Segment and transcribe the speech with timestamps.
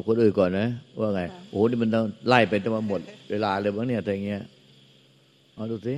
[0.00, 0.68] เอาคนอื่นก่อนนะ
[1.00, 3.00] ว่าไง โอ้โหนี่มันต้องไล่ไปจนมาหมด
[3.30, 4.42] เวลาเลยมั้งเนี่ยแต่เงี้ย
[5.54, 5.94] เอาดูสิ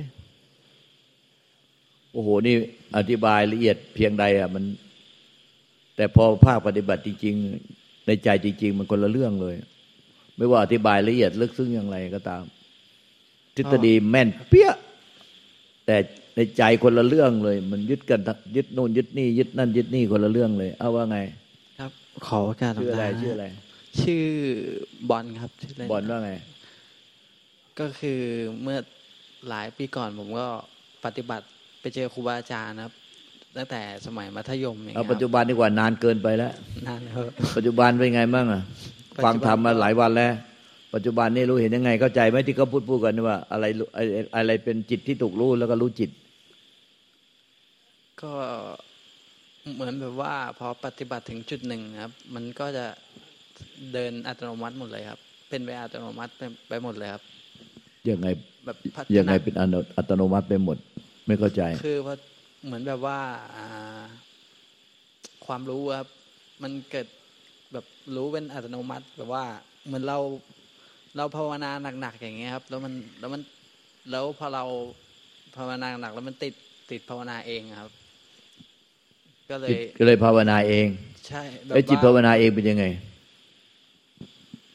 [2.13, 2.55] โอ้โหนี่
[2.97, 4.63] อธิบายละเอียดเพียงใดอะมัน
[5.95, 7.35] แต่พอภาคปฏิบัติจริง
[7.71, 9.55] ๆ ในใจจริง ๆ มันคนละเรื่องเลย
[10.37, 12.43] ไม่ว่าอธิบายละเอียดลึกซึ้งอย่างไรก็ตาม
[13.55, 14.69] ทฤษฎีแม่นเปี้ย
[15.85, 15.97] แต่
[16.35, 18.19] ในใจคนละเรื่องเลย มันยึดกัน
[18.55, 21.17] ยึดโน่นยึดนี่ยึดนั่นยึดนี่คนละเรื่องเลย เอาว่าไง
[21.79, 21.91] ครับ
[22.27, 23.45] ขอโอกาสชื่ออะไรหลวงตาชื่ออะไร
[24.01, 24.25] ชื่อ
[25.09, 26.31] บอลครับชื่อเล่นบอลว่าไง
[27.79, 28.19] ก็คือ
[28.61, 28.77] เมื่อ
[29.49, 30.47] หลายปีก่อนผมก็
[31.05, 31.45] ปฏิบัติ
[31.81, 32.93] ไปเจอครูบาอาจารย์นะครับ
[33.57, 36.53] ตั้งแต่สมัยมัธยมอย่างเอาเงี้ยปัจจุบันดีกว่านานเกินไปแล้ว
[36.87, 37.15] นานแล้ว
[37.55, 38.63] ปัจจุบันเป็นไงบ้างอะ
[39.15, 40.33] ปัจจุบันฟังธรรมมาหลายวันแล้ว
[40.93, 43.65] ปัจจุบันนี่รู้เห็นยังไง เข้าใจไหมที่เขาพูดพูดกันว่า อะไร
[43.97, 46.09] อะไรอะไรเป็นจิตที่ถูกรู้แล้วก็รู้จิต
[48.21, 48.33] ก็
[49.73, 52.85] เหมือนแบบว่าพอปฏิบัติถึงจุดหนึ่งครับ มันก็จะ
[53.93, 57.23] เดินอัตโนมัติหมดเลยครับ เป็นไปอัตโนมัติไปไปหมดเลยครับ
[58.09, 58.27] ยังไง
[58.65, 60.77] แบบพัฒยังไงนาเป็นอัตโนอัตโนมัติไปหมด
[61.27, 62.15] ไม่เข้าใจ คือว่า
[62.65, 63.19] เหมือนแบบว่า
[63.55, 64.03] อ่า
[65.45, 66.07] ความรู้ครับ
[66.63, 67.07] มันเกิด
[67.73, 69.43] แบบรู้เป็นอัตโนมัติแบบว่า
[69.85, 70.17] เหมือนเรา
[71.17, 73.41] เราภาวนาหนักๆอย่างเงี้ยครับ แล้วมันแล้วมัน
[74.11, 74.63] แล้วพอเรา
[75.57, 76.53] ภาวนาหนักแล้วมันติด
[76.91, 77.91] ติดภาวนาเองครับ
[79.49, 80.87] ก็เลจิตยก็เลยภาวนาเอง
[81.27, 82.85] ใช่แบบไอ้จิตภาวนาเองเป็นยังไง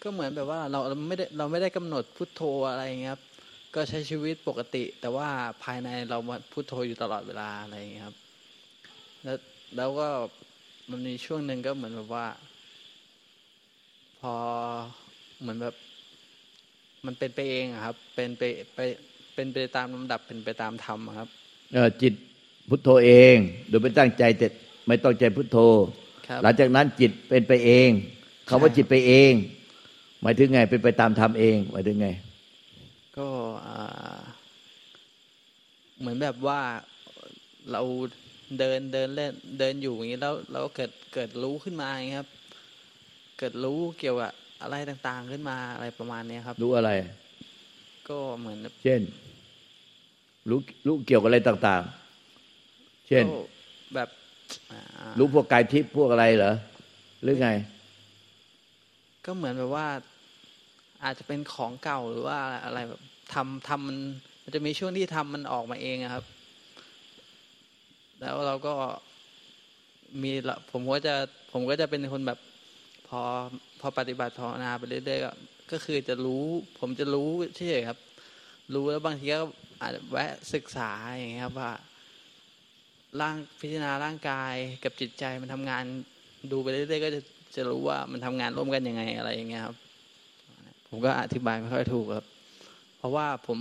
[0.03, 3.23] ก็เหมือนแบบว่าเราเราไม่ได้เราไม่ได้กำหนดพุทโธอะไรอย่างเงี้ยครับ
[3.75, 5.29] ก็ใช้ชีวิตปกติ แต่ว่า
[5.65, 8.17] ภายในเรามาพุทโธอยู่ตลอดเวลาอะไรอย่างเงี้ยครับ
[9.25, 9.37] แล้ว
[9.77, 10.09] แล้วก็
[10.91, 12.27] มันมีช่วงหนึ่งก็เหมือนแบบว่า
[14.21, 14.35] พอ
[15.41, 15.75] เหมือนแบบ
[17.07, 18.43] มันเป็นไปเองอะครับ เป็นไป
[18.75, 18.79] ไป
[19.35, 21.29] เป็นไปตามลำดับเป็นไปตามธรรมอะครับ
[21.73, 22.13] เอ่อจิต
[22.69, 23.37] พุทโธเอง
[23.69, 24.47] โดยไม่ตั้งใจแต่
[24.87, 25.59] ไม่ต้องใจพุทโธ
[26.27, 27.91] ครับหลังจากนั้นจิตเป็นไปเอง
[28.49, 29.33] คำว่าใช่จิตไปเอง
[30.23, 32.09] หมายถึงไงเป็นไปตามธรรมเองหมายถึงไง
[33.19, 33.29] ก็
[33.67, 34.21] อ่า
[35.99, 36.61] เหมือนแบบว่า
[37.73, 37.83] เรา
[38.59, 42.29] เดินเดินเล่นเดินอยู่อย่างนี้แล้วเราก็เกิดเกิดรู้ขึ้นมาอย่างนี้ครับ
[43.39, 46.91] เกิดรู้เกี่ยวกับอะไรต่างๆขึ้นมาอะไรประมาณเนี้ยครับ รู้อะไร
[48.09, 49.01] ก็เหมือนแบบเช่น
[50.51, 51.83] รู้รู้เกี่ยวกับอะไรต่าง
[52.45, 53.31] ๆ เช่นก็
[53.95, 54.09] แบบ
[54.73, 54.81] อ่า
[55.19, 56.55] รู้พวกกายทิพย์พวกอะไรเหรอ
[57.23, 57.51] หรือไง
[59.29, 59.87] ก็เหมือนแบบว่า
[61.05, 63.01] อาจจะเป็นของเก่าหรือว่าอะไรแบบ
[63.35, 63.99] ทำทำมัน
[64.43, 66.25] มันจะมีช่วงที่ทำมันออกมาเองครับ
[68.21, 68.73] แล้วเราก็
[70.23, 71.15] มีละผมก็จะ
[71.53, 72.39] ผมก็จะเป็นคนแบบ
[73.09, 73.21] พอ
[73.81, 75.31] พอปฏิบัติภาวนาไปเรื่อยๆก็
[75.73, 76.45] ก็คือจะรู้
[76.79, 77.99] ผมจะรู้เฉยๆครับ
[78.75, 79.41] รู้แล้วบางทีก็
[79.83, 81.73] อาจจะแวะศึกษาอย่างเงี้ยครับว่า
[83.21, 85.85] ร่างพิจารณาร่างกายกับจิตใจมันทำงาน
[86.51, 87.21] ดูไปเรื่อยๆก็จะ
[87.55, 89.77] จะรู้ว่ามันทำงานร่วมกันยังไงอะไรอย่างเงี้ยครับ
[90.89, 92.27] ผมก็อธิบายไม่ค่อยถูกครับ
[92.99, 93.59] เพราะว่าผม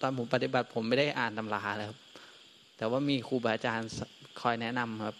[0.00, 1.98] ตอนผมปฏิบัติผมไม่ได้อ่านตำราเลยครับ
[2.76, 3.88] แต่ว่ามีครูบาอาจารย์
[4.40, 5.16] คอยแนะนำครับ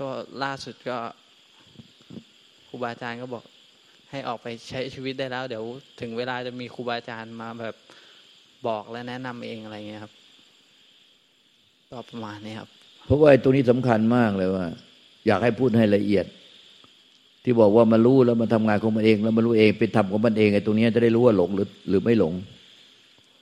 [0.00, 0.08] ก็
[0.42, 0.98] ล่าสุดก็
[2.68, 3.44] ครูบาอาจารย์ก็บอก
[4.10, 5.64] ให้ออกไปใช้ชีวิตได้แล้ว เดี๋ยว
[6.00, 7.76] ถึงเวลาจะมีครูบาอาจารย์มาแบบ
[8.66, 10.12] บอกและแนะนำเองอะไรเงี้ยครับ
[11.90, 12.68] ก็ประมาณนี้ครับ
[13.06, 14.66] เพราะว่าไอ้ตรงนี้สำคัญมากเลยว่า
[15.26, 16.26] อยากให้พูดให้ละเอียด
[17.44, 22.32] ที่บอกว่ามันรู้แล้วมันทำงานของมันเอง แล้วมันรู้เองเป็นธรรมของมันเองไอ้ตรงเนี้ยจะได้รู้ว่าหลงหรือ หรือไม่หลง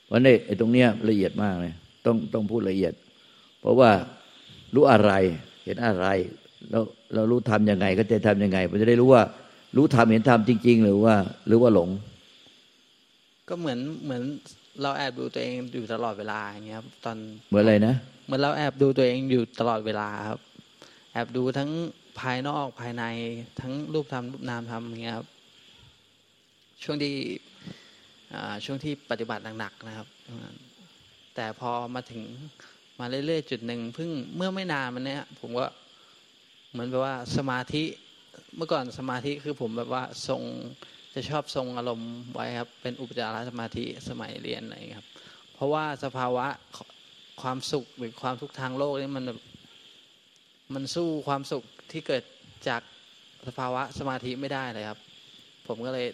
[0.06, 1.74] เพราะนี่ไอ้ตรงเนี้ยละเอียดมากเลย
[2.06, 2.92] ต้องต้องพูดละเอียด
[3.60, 3.90] เพราะว่า
[4.74, 5.12] รู้อะไร
[5.64, 6.06] เห็นอะไร
[6.70, 6.82] แล้ว
[7.14, 9.22] เรารู้ทำยังไงก็จะทำยังไงมันจะได้รู้ว่า
[9.76, 11.14] รู้ทำเห็นทำจริง ๆ หรือว่า
[11.46, 11.88] หรือว่าหลง
[13.48, 14.22] ก็เหมือนเหมือน
[14.82, 17.16] เราแอบดูตัวเองอยู่ตลอดเวลาอย่างเงี้ยครับตอน
[17.50, 17.94] เหมือนอะไรนะ
[18.24, 20.40] เหมือนเราแอบดูตัวเองอยู่ตลอดเวลาครับ
[21.12, 21.70] แอบดูทั้ง
[22.20, 23.04] ภายนอกภายใน
[23.60, 25.28] ทั้งรูปธรรมรูปนามธรรมอย่างเงี้ยครับ
[26.82, 27.14] ช่วงที่
[28.64, 30.08] ช่วงที่ปฏิบัติหนักๆนะครับ
[31.34, 32.22] แต่พอมาถึง
[32.98, 35.66] มาเรื่อยๆจุดหนึ่งเพิ่งเมื่อไม่นานมันเนี้ยผมก็
[36.70, 37.84] เหมือนแบบว่าสมาธิ
[38.56, 40.42] เมื่อก่อนสมาธิคือผมแบบว่าทรง
[41.14, 45.08] จะชอบทรงอารมณ์ไว้ครับ เป็นอุปจารสมาธิสมัยเรียนอะไรครับ
[45.54, 46.46] เพราะว่าสภาวะ
[47.42, 49.24] ความสุขหรือความทุกข์ทางโลกนี่มัน
[50.74, 52.22] มันสู้ความสุข ที่เกิด
[52.68, 52.82] จาก
[53.46, 54.98] สภาวะสมาธิไม่ได้เลยครับ
[55.66, 56.08] ผมก็เลย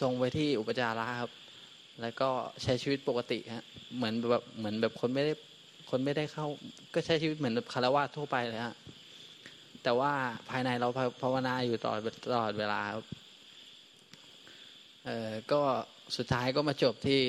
[0.00, 1.32] ทรงไว้ที่อุปจาระครับ
[2.00, 2.30] แล้วก็
[2.62, 3.64] ใช้ชีวิตปกติฮะ
[3.96, 5.32] เหมือนแบบเหมือนแบบคนไม่ได้
[5.90, 6.46] คนไม่ได้เข้า
[6.94, 8.76] ก็ใช้ชีวิตเหมือนคารวะทั่วไปเลยฮะ
[9.82, 10.12] แต่ว่า
[10.50, 10.88] ภายในเรา
[11.22, 12.00] ภาวนาอยู่ตลอด
[12.32, 13.04] ตลอดเวลาครับ
[15.04, 15.62] เอ่อก็
[16.16, 17.22] สุดท้ายก็มาจบที่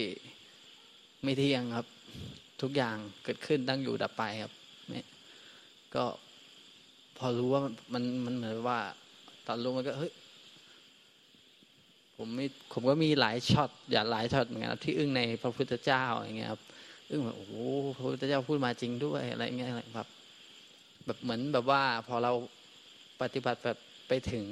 [1.24, 1.88] ไม่เที่ยงครับ
[2.62, 4.54] ทุกอย่างเกิดขึ้นตั้งอยู่ดับไปครับ
[5.96, 6.06] ก็
[7.18, 7.62] พอรู้ว่า
[7.94, 8.80] มันมันเหมือนว่า
[9.48, 10.14] ตอนรู้มันก็เฮ้ย
[12.18, 16.62] ผมมีผมก็มีหลายช็อตอย่าหลายช็อตเหมือนกันที่อึ้งในพระพุทธเจ้าอย่างเงี้ยครับ
[17.10, 17.54] อึ้งแบบโอ้โห
[17.96, 20.08] พระพุทธเจ้าพูดมาจริงด้วยอะไรเงี้ยแบบ
[21.06, 22.32] แบบเหมือนแบบว่า พอเรา
[23.22, 23.78] ปฏิบัติแบบ
[24.08, 24.46] ไปถึง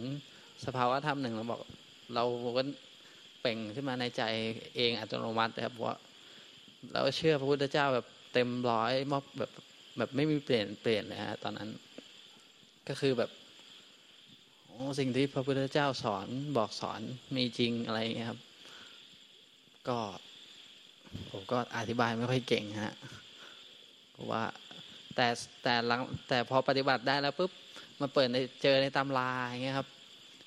[0.66, 1.62] สภาวะธรรมหนึ่งเราบอก
[2.16, 2.24] เรา
[2.58, 2.64] ก็
[3.42, 4.24] เป่งขึ้นมาในใจ
[4.76, 5.98] เองอัตโนมัตินะครับว่า
[6.92, 9.52] เราเชื่อพระพุทธเจ้าแบบเต็มร้อยมอบแบบ
[9.98, 11.70] แบบไม่มีเปลี่ยนเปลี่ยนเลยฮะตอนนั้น
[12.88, 13.32] ก็คือแบบ
[14.68, 16.28] โอ้สิ่งที่พระพุทธเจ้าสอน
[16.58, 17.00] บอกสอน
[17.36, 18.40] มีจริงอะไรเงี้ยครับ
[19.88, 19.98] ก็
[21.32, 22.96] ผมก็อธิบายไม่ค่อยเก่งฮะ
[24.12, 24.44] เพราะว่า
[25.16, 25.28] แต่
[25.64, 27.52] แต่หลังแต่พอปฏิบัติได้แล้วปุ๊บ
[28.02, 29.88] มาเปิดในเจอในตำราอย่างเงี้ยครับ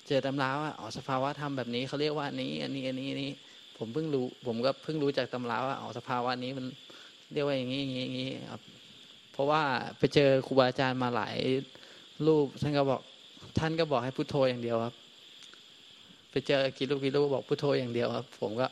[0.07, 3.31] เจอตำราว่าอ๋อสภาวะธรรมแบบนี้เขาเรียกว่าอันนี้ อันนี้อันนี้นนี้
[3.77, 6.65] ผมเพิ่งรู้ ผมก็เพิ่งรู้จากตำราว่าอ๋อสภาวะนี้มัน
[7.33, 8.61] เรียกว่าอย่างนี้อย่างนี้อย่างนี้ครับ
[9.31, 9.61] เพราะว่า
[9.97, 11.35] ไปเจอครูบาอาจารย์มาหลาย
[12.27, 13.01] รูปท่านก็บอก
[13.57, 14.95] ท่านก็บอกให้พุโทโธอย่างเดียวครับ
[16.29, 18.67] ไปเจอกี่รูปกี่รูปบอกพุโทโธอย่างเดียวครับ ผมก็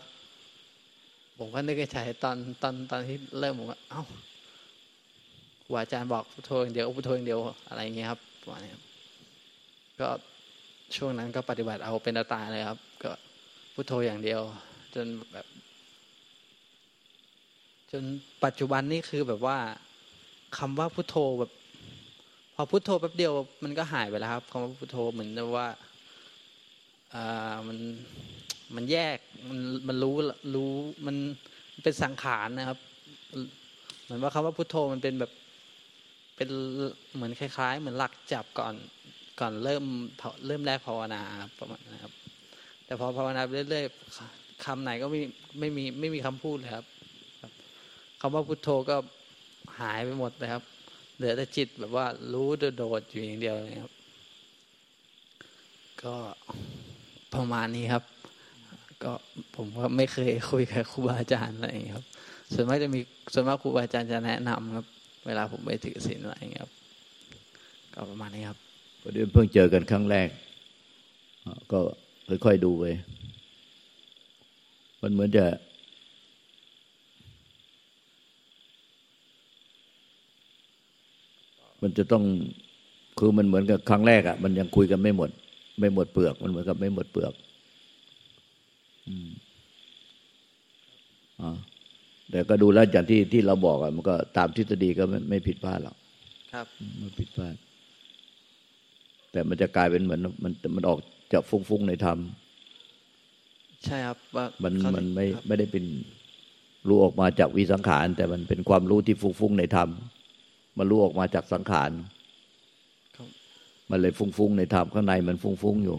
[1.37, 4.03] ผมก็นึกในใจตอนตอนตอนที่เริ่มผมก็เอ้า
[5.63, 8.83] ครูบาอาจารย์บอกพุทโธอย่างเดียวพุทโธอย่างเดียวอะไรอย่างเงี้ยครับประมาณนี้ครับ
[9.99, 10.07] ก็
[10.95, 13.11] ช่วงนั้นก็ปฏิบัติเอาเป็นตาเลยครับ ก็
[13.73, 14.41] พุทโธอย่างเดียว
[14.95, 15.47] จนแบบ
[17.91, 18.03] จน
[18.43, 19.57] ปัจจุบันนี่คือแบบว่า
[20.57, 21.51] คำว่าพุทโธแบบ
[22.59, 23.33] พอพุทโธแป๊บเดียว
[23.63, 25.67] มันก็หายไปแล้วครับคำว่าพุทโธเหมือนว่า
[27.13, 27.77] อ่ามัน
[28.75, 29.17] มันแยก
[29.49, 30.15] มันมันรู้
[30.55, 30.71] รู้
[31.05, 31.15] มัน
[31.83, 32.79] เป็นสังขารนะครับ
[34.03, 35.31] เหมือนว่าคำว่าพุทโธมันเป็นแบบ
[36.35, 36.49] เป็น
[37.15, 38.73] เหมือนคล้าย ๆ เหมือนหลักจับก่อน
[39.39, 39.83] ก่อนเริ่ม
[40.47, 41.21] เริ่มแรกภาวนา
[41.59, 42.13] ประมาณนะครับ
[42.85, 45.21] แต่พอภาวนาเรื่อยๆคำไหนก็ไม่
[45.59, 46.85] ไม่มีไม่มีคำพูดเลยครับ
[48.21, 48.95] คำว่าพุทโธก็
[49.79, 50.63] หายไปหมดเลยครับ
[51.17, 52.47] เหลือแต่จิตแบบว่ารู้
[52.77, 53.93] โดดอยู่อย่างเดียวเลยครับ
[56.03, 56.15] ก็
[57.33, 58.03] ประมาณนี้ครับ
[59.03, 59.13] ก็
[59.55, 62.05] ผมก็ไม่เคยคุยกับครูบาอาจารย์อะไรอย่างนี้ครับ
[62.53, 62.99] ส่วนมากจะมี
[63.33, 64.85] ส่วนมากครูบาอาจารย์จะแนะนำครับ
[65.27, 66.71] เวลาผมไปถือศีลอะไรอย่างนี้ครับ
[67.93, 68.57] ก็ประมาณนี้ครับ
[69.01, 70.29] ประเดี๋ยวเพิ่งเจอกันครั้งแรก
[71.71, 71.79] ก็
[72.45, 72.85] ค่อยๆดูไป
[75.01, 75.45] มันเหมือนจะ
[81.81, 82.23] มันจะต้อง
[83.19, 85.29] คือมันเหมือนกับครั้งแรกอะ่ะ มันยังคุยกันไม่หมด
[85.79, 87.33] ไม่หมดเปลือก มันเหมือนกับไม่หมดเปลือก
[89.07, 89.29] อืม
[91.41, 91.57] อ่า
[92.31, 95.95] แต่ก็ดูแล้วอย่างที่ที่เราบอกอะมันก็ตามทฤษฎีก็ไม่ไม่ผิดพลาดหรอก
[96.53, 96.65] ครับ
[96.99, 97.55] ไม่ผิดพลาด
[99.31, 100.99] แต่มันจะกลายเป็นเหมือน มันมันออก
[101.33, 102.17] จะฟุ้งๆในธรรม
[103.85, 104.17] ใช่ครับ
[104.63, 105.85] มันมันไม่ไม่ได้เป็น
[106.87, 109.89] รู้ออกมาจากวิสังขาร แต่มันเป็นความรู้ที่ฟุ้งๆในธรรม
[110.77, 111.91] มันรู้ออกมาจากสังขาร
[113.89, 115.97] มันเลยฟุ้งๆในธรรมข้างในมันฟุ้งๆอยู่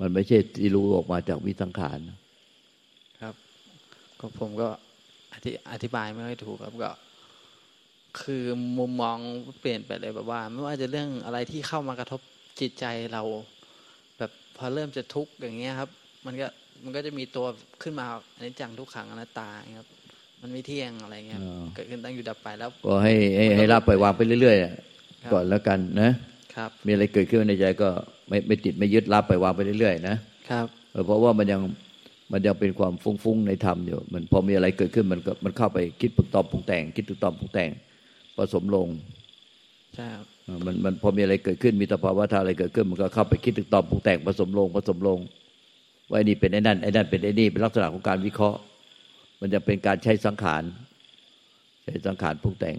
[0.00, 1.98] มันไม่ใช่ที่รู้ออกมาจากวิสังขาร
[3.22, 3.34] ครับ
[4.20, 4.68] ก็ผมก็
[5.72, 6.90] อธิบายไม่ค่อยถูกครับก็
[8.20, 8.44] คือ
[8.78, 9.18] มุมมอง
[9.60, 12.20] เปลี่ยนไปเลยแบบว่า ไม่ว่าจะเรื่องอะไรที่เข้ามากระทบ
[12.60, 13.22] จิตใจเรา
[14.18, 15.90] แบบพอเริ่มจะทุกข์อย่างเงี้ยครับ
[16.26, 16.46] มันก็
[16.84, 17.46] มันก็จะมีตัว
[17.82, 19.48] ขึ้นมาอันนี้จังทุกขังอนัตตา
[19.78, 19.88] ครับ
[20.40, 21.40] มันไม่เที่ยงอะไรเงี้ย
[21.74, 26.10] เกิดขึ้นตั้งอยู่ดับไปแล้ว ก็ให้ให้ให้รับไปวางไปเรื่อยๆก่อนแล้วกันนะ
[26.54, 27.88] ครับ มีอะไรเกิดขึ้นในใจก็
[28.28, 30.16] ไม่ไม่ติดไม่ยึดรับไปวางไปเรื่อยๆนะ
[30.50, 30.66] ครับ
[31.06, 31.60] เพราะว่ามันยัง
[32.32, 37.70] มันยังเป็นความฟุ้งๆในธรรมอยู่ มันพอมีอะไรเกิดขึ้นมันก็มันเข้าไปคิดปรุงตอบปรุงแต่ง คิดปรุงตอบปรุงแต่ง
[38.36, 38.88] ผสมลง
[39.94, 40.26] ใช่ครับ
[40.66, 45.18] มันมันพอมีอะไรเกิดขึ้นมีสภาวะธาตุอะไรเกิดขึ้น มันก็เข้าไปคิดตึกตอบปรุงแต่งผสมลงผสมลง
[46.08, 48.58] ว่าไอ้นี่เป็นไอ้นั่นไอ้นั่นเป็นไอ้นี่เป็นลักษณะของการวิเคราะห์
[49.40, 50.62] มันจะเป็นการใช้สังขาร
[51.84, 52.76] ใช้สังขารปรุงแต่ง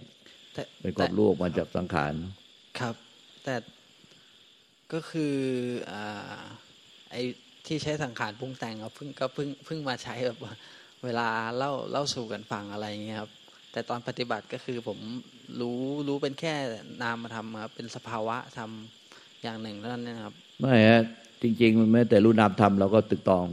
[0.81, 2.13] เป็นความรู้ออกมาจากสังขาร
[2.79, 2.95] ครับ
[3.43, 3.55] แต่
[4.93, 5.35] ก็คือ
[5.91, 5.93] อ
[7.11, 7.21] ไอ้
[7.67, 10.37] ที่ใช้สังขารปรุงแต่งเพิ่งก็เพิ่งเพิ่งมาใช้แบบ
[11.03, 13.31] เวลาเล่าเล่าสู่กันฟังอะไรเงี้ยครับ
[13.71, 14.99] แต่ตอนปฏิบัติก็คือผม
[15.59, 16.55] รู้รู้เป็นแค่
[17.01, 18.71] นามธรรมครับเป็นสภาวะธรรม
[19.43, 21.01] อย่างหนึ่งเท่านั้นนะครับ ไม่ฮะ
[21.41, 23.45] จริง ๆ มันแม้แต่รู้นามธรรมเราก็ตึกตอง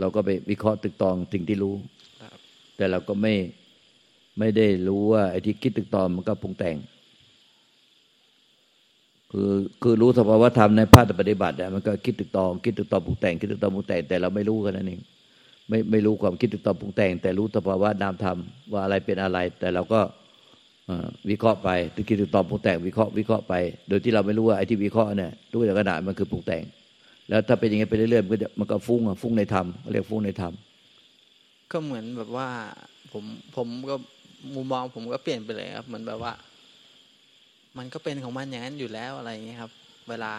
[0.00, 1.74] เราก็ไปวิเคราะห์ตึกตองสิ่งที่รู้
[2.76, 3.34] แต่เราก็ไม่
[4.38, 6.76] ไม่ได้รู้ว่าไอ้ที่คิดตึกตองมันก็ปรุงแต่ง
[9.32, 9.52] คือ
[9.82, 15.00] คือรู้สภาวธรรมในภาคปฏิบัติเนี่ยมันก็คิดตึกตอง คิดตึกตองปรุงแต่ง คิดตึกตองปรุงแต่งแต่เราไม่รู้กันนั่นเอง
[15.68, 18.38] ไม่ไม่รู้ความคิดตึกตองปรุงแต่ง แต่รู้สภาวะนามธรรม
[18.72, 20.00] ว่าอะไรเป็นอะไร แต่เราก็
[21.30, 23.54] วิเคราะห์ไปตึกคิดตึกตองปรุงแต่งวิเคราะห์วิเคราะห์ไป
[23.88, 26.62] โดยที่เราไม่รู้ว่าไอ้ที่วิเคราะห์เนี่ยรู้จากขณะมันคือปรุงแต่ง
[27.28, 30.52] แล้วถ้าเป็นอย่างนี้ไปเรื่อยๆมันก็มันก็ฟุ้งอะฟุ้งในธรรมเรียกฟุ้งในธรรม
[31.72, 32.48] ก็เหมือนแบบว่า
[33.12, 33.24] ผม
[33.56, 33.94] ผมก็
[34.54, 36.32] มุมมองผมก็เปลี่ยนไปเลยครับ เหมือนแบบว่า
[37.78, 39.72] มันก็เป็นของมันอย่างนั้นอยู่แล้วอะไรอย่างนี้ครับ
[40.08, 40.34] เวลา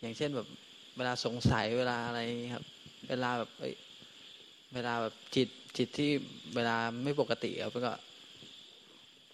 [0.00, 0.46] อย่างเช่นแบบ
[0.96, 2.20] เวลาสงสัยเวลาอะไร
[2.54, 2.64] ครับ
[3.08, 3.50] เวลาแบบ
[4.74, 6.10] เวลาแบบจิตจิตที่
[6.54, 7.94] เวลาไม่ปกติครับก็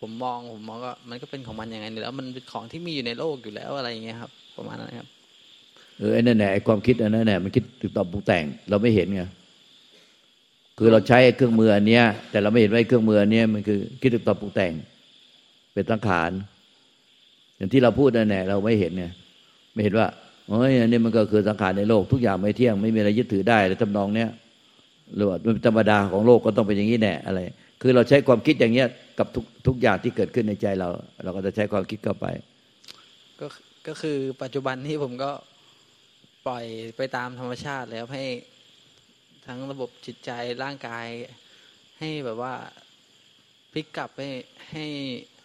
[0.00, 5.08] ผมมองผมมองก็ มันก็เป็นของมันอย่างไงแล้ว มันเป็นของที่มีอยู่ในโลกอยู่แล้วอะไรอย่างเงี้ยครับ ประมาณนั้นครับ
[5.98, 9.22] เออไอ้นั่นแหละไอ้ความคิดอันนั้นแหละมันคิดตึกตอบปรุงแต่ง เราไม่เห็นไง
[10.78, 14.72] คือเราใช้เครื่องมืออันเนี้ย แต่เราไม่เห็นว่าเครื่องมืออันเนี้ยมันคือคิดตึกตอบปรุงแต่ง
[15.72, 16.30] เป็นสังขาร
[17.56, 19.04] อย่างที่เราพูดนั่นแหละเราไม่เห็นไง
[19.74, 20.06] ไม่เห็นว่า
[20.48, 24.28] โอ้ยอันนี้มันก็คือสังขารในโลกทุกอย่างไม่เที่ยงไม่มีอะไรยึดถือได้ในทำนองเนี้ย
[25.14, 27.38] หรือว่าเป็นธรรมดาของโลกก็ต้องเป็นอย่างนี้แน่อะไร
[27.82, 28.88] คือเราใช้ความคิดอย่างเงี้ย
[29.18, 30.88] กับทุกทุกอย่างที่เกิดขึ้นในใจเรา
[31.24, 32.26] เราก็จะใช้ความคิดเข้าไป
[33.40, 33.46] ก็
[33.86, 35.30] ก็คือปัจจุบันที่ผมก็
[36.46, 36.64] ปล่อย
[36.96, 38.24] ไปตามธรรมชาติแล้วให้
[39.46, 40.30] ทั้งระบบจิตใจ
[40.62, 41.06] ร่างกาย
[41.98, 42.54] ให้แบบว่า
[43.72, 44.28] พลิกกลับให้
[44.70, 44.84] ให้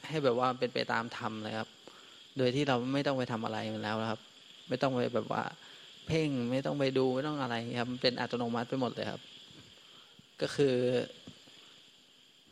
[0.08, 1.70] ให้แบบว่าเป็นไปตามธรรมเลยครับ
[2.38, 4.22] โดยที่เราไม่ต้องไปทำอะไรมันแล้วครับ
[4.70, 5.44] ไม่ต้องไปแบบว่า
[6.08, 9.22] เพ่งไม่ต้องไปดูไม่ต้องอะไรครับมันเป็นอัตโนมัติไปหมดเลยครับ
[10.42, 10.76] ก็คือ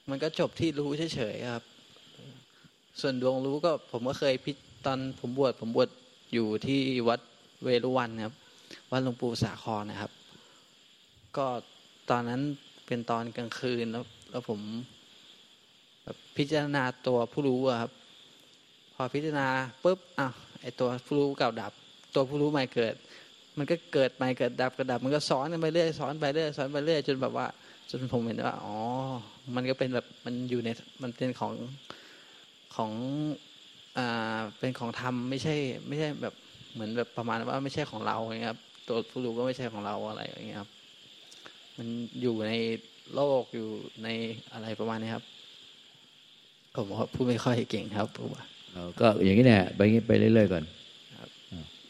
[0.10, 1.64] มันก็จบที่รู้เฉยๆครับ
[3.02, 4.52] ส่วนดวงรู้ก็ผมก็เคยพิ
[4.86, 5.90] ตอนผมบวชผมบวช
[6.34, 7.20] อยู่ที่วัด
[7.64, 8.34] เวรุวันครับ
[8.92, 10.12] วัดหลวงปู่สาครนะครับ
[11.38, 11.48] ก็
[12.10, 12.42] ตอนนั้น
[12.86, 14.60] เป็นตอนกลางคืนแล้วแล้วผม
[16.38, 17.92] พิจารณาตัวผู้รู้ครับ
[18.94, 19.48] พอพิจารณา
[19.84, 21.72] ปุ๊บอ้าวไอตัวผู้รู้เก่าดับ
[22.16, 22.96] ตัวผู้รู้ใหม่เกิด
[23.58, 27.48] มันก็เกิดใหม่เกิดดับกระดับ มันก็ซ้อนกันไปเรื่อยซ้อนไปเรื่อยซ้อนไปเรื่อยจนแบบว่า
[27.90, 28.78] จนผมเห็นว่าอ๋อ
[29.56, 30.70] มันก็เป็นแบบมันอยู่ใน
[31.02, 31.54] มันเป็นของ
[32.76, 32.92] ของ
[33.98, 35.56] อ่าเป็นของธรรมไม่ใช่
[35.88, 36.34] ไม่ใช่แบบ
[36.74, 40.70] เหมือนแบบประมาณว่าไม่ใช่ของเราอย่างเงี้ยครับ ตัวผู้รู้ก็ไม่ใช่ของเราอะไรอย่างเงี้ยครับ
[41.78, 41.88] มัน
[42.22, 42.52] อยู่ใน
[43.16, 43.68] โลกอยู่
[44.04, 44.08] ใน
[44.54, 45.24] อะไรประมาณนี้ครับ
[46.76, 48.44] ผมว่าพูดไม่ค่อยเก่งครับผมว่า
[49.00, 50.64] ก็อย่างนี้แน่ไปงี้ไปเรื่อยๆก่อน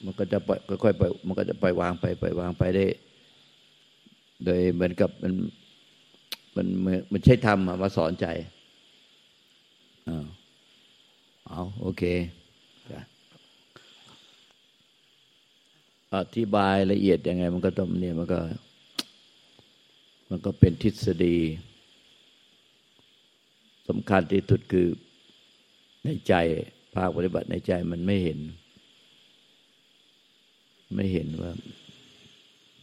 [0.05, 2.85] มันก็จะปล่อยค่อยๆปล่อยมันก็จะปล่อยวางไปปล่อยวางไปได้
[4.45, 5.33] โดยเหมือนกับมัน
[6.55, 6.67] มัน
[7.11, 8.27] มันใช้ธรรมมาสอนใจ
[10.07, 10.25] อ่า
[11.47, 12.03] เอาโอเค
[16.15, 18.39] อธิบายละเอียดยังไง มันก็ต้องเนี่ยมันก็
[20.29, 21.37] มันก็เป็นทฤษฎี
[23.87, 24.87] สำคัญที่สุดคือ
[26.03, 26.33] ในใจ
[26.95, 28.39] ภาคปฏิบัติในใจมันไม่เห็น
[30.95, 31.51] ไม่เห็นว่า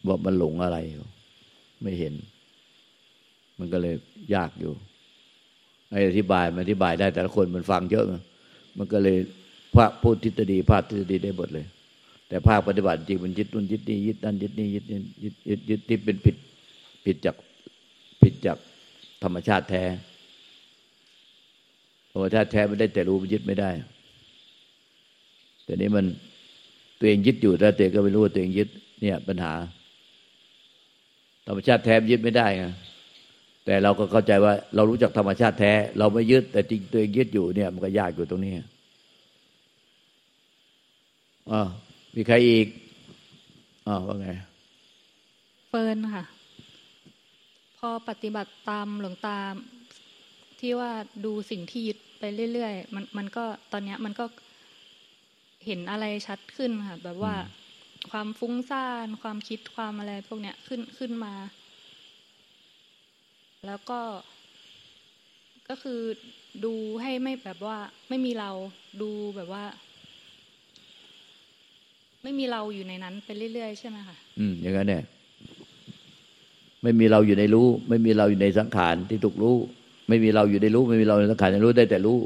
[0.07, 0.79] ว่ามันหลงอะไร
[1.83, 2.15] ไม่เห็น
[3.59, 3.95] มันก็เลย
[4.35, 4.73] ยากอยู่
[5.91, 8.05] ไอ้อธิบายมันอธิบายได้แต่ละคนมันฟังเยอะ
[8.79, 9.17] มันก็เลย
[9.75, 11.67] พระพูดทฤษฎีภาคทฤษฎีได้หมดเลย
[12.29, 16.37] แต่ภาคปฏิบัติจริงมันยึดนุ่นยึดนี่ยึดนั่นยึดนี่ยึดนี่ยึดยึดยึดที่เป็นผิด
[17.05, 17.37] ผิดจาก
[18.23, 18.59] ผิดจาก
[19.23, 19.85] ธรรมชาติแท้
[22.13, 23.71] ธรรมชาติแท้ไม่ได้แต่รู้มันยึดไม่ได้
[25.65, 26.07] แต่นี้มัน
[26.99, 28.69] ตัวเองยึดอยู่แต่ตัวเองก็ไม่รู้ว่าตัวเองยึด
[29.03, 29.53] เนี่ย ปัญหา
[31.47, 32.65] ธรรมชาติแท้ยึดไม่ได้ไง
[33.65, 38.53] แต่เราก็เข้าใจว่า เรารู้จักธรรมชาติแท้ เราไม่ยึด แต่จริงตัวเองยึดอยู่เนี่ย มันก็ยากอยู่ตรงนี้
[41.51, 41.63] อ๋อ
[42.15, 42.67] มีใครอีก
[43.87, 44.29] อ๋อว่าไง
[45.69, 46.25] เฟิร์นค่ะ
[47.79, 49.39] พอปฏิบัติตามหลวงตา
[50.61, 50.91] ที่ว่า
[51.25, 52.23] ดูสิ่งที่ยึดไป
[52.53, 54.25] เรื่อยๆ มันมันก็ตอนเนี้ยมันก็
[55.67, 57.35] เห็นอะไรชัดขึ้นค่ะ แบบว่า
[58.11, 61.35] ความฟุ้งซ่าน ความคิดความอะไรพวกเนี้ยขึ้นขึ้นมา
[63.67, 64.01] แล้วก็
[65.69, 66.01] ก็คือ
[66.65, 68.51] ดูให้ไม่แบบว่าไม่มีเรา
[69.03, 69.65] ดูแบบว่า
[72.23, 75.03] ไม่มีเราอยู่ในนั้นไปเรื่อยๆใช่ไหมคะอืมอย่างนั้นเนี่ย
[76.83, 79.57] ไม่มีเราอยู่ในรู้ ไม่มีเราอยู่ในสังขารที่ถูกรู้
[80.09, 82.19] ไม่มีเราอยู่ในรู้ ไม่มีเราในสังขารในรู้ได้แต่รู้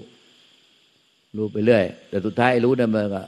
[1.36, 3.22] รู้ไปเรื่อย แต่สุดท้ายไอ้รู้นั่นมันก็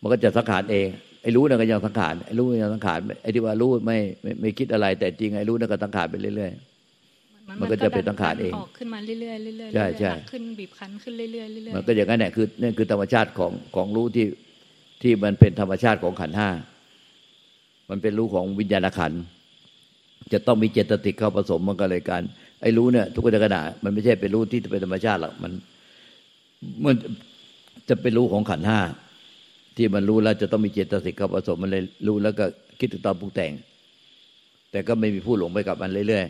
[0.00, 0.86] มันก็จะสังขารเอง
[1.22, 14.26] ไอ้รู้นั่นก็ยังสังขารไอ้รู้ยังสังขารไอ้ที่ว่ารู้ไม่ไม่ไม่คิดอะไร แต่จริงไอ้รู้นั่นก็สังขารไปเรื่อยๆมันก็จะเป็นสังขารเองออกขึ้นมาเรื่อยๆเรื่อยๆใช่ใช่ขึ้นบีบคั้นขึ้นเรื่อยๆเรื่อยๆมันก็อย่างนั้นแหละคือนี่คือธรรมชาติของของรู้ที่
[15.02, 16.50] ที่มันเป็นธรรมชาติของขันห้า
[17.90, 19.12] มันเป็นรู้ของวิญญาณขัน
[20.32, 22.22] จะต้องมีเจตติกเข้าผสมมันก็เลยการ
[22.62, 25.52] ไอ้รู้เนี่ย ทุกขณะมันไม่ใช่เป็นรู้ที่เป็นธรรมชาติหรอกมัน
[26.84, 26.94] มัน
[27.88, 28.80] จะเป็นรู้ของขันห้า
[29.76, 32.44] ที่มันรู้แล้วจะต้องมีเจตสิกเข้าผสมมันเลยรู้แล้วก็
[32.80, 33.52] คิดถึงตอนปรุงแต่ง
[34.70, 36.26] แต่ก็ไม่มีผู้หลงไปกับมันเรื่อย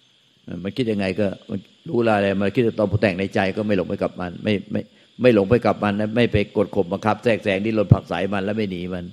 [0.00, 4.80] ๆมันคิดยังไงก็มันรู้อะไรมันคิดถึงตอนปรุงแต่งในใจก็ไม่หลงไปกับมัน ไม่ไม่
[5.20, 9.04] ไม่หลงไปกับมันนะไม่ไปกดข่มบังคับแทรกแซงที่ลนผักสายมันแล้วไม่หนีมัน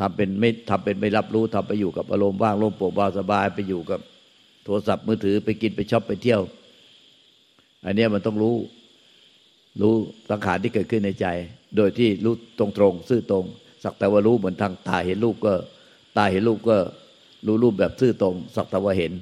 [0.00, 4.00] ทำเป็นไม่ทำเป็นไม่รับรู้ทำไปอยู่กับอารมณ์ว่างโล่งโปร่งเบาสบายไปอยู่กับ
[4.64, 6.40] โทรศัพท์มือถือไปกินไปช็อปไปเที่ยว
[7.84, 8.56] อันนี้มันต้องรู้
[9.80, 9.94] รู้
[10.30, 11.26] สังขารที่เกิดขึ้นในใจ
[11.76, 13.44] โดยที่รู้ตรงตรงซื่อตรง
[13.84, 15.54] สักแต่ว่ารู้เหมือนทางตาเห็นรูปก็
[16.16, 16.76] ตาเห็นรูปก็
[17.46, 19.12] รู้รูปแบบซื่อตรง สักแต่ว่าเห็น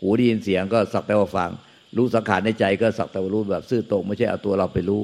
[0.00, 1.50] หูได้ยินเสียงก็สักแต่ว่าฟัง
[1.96, 5.02] รู้สังขารในใจก็สักแต่ว่ารู้แบบซื่อตรง ไม่ใช่เอาตัวเราไปรู้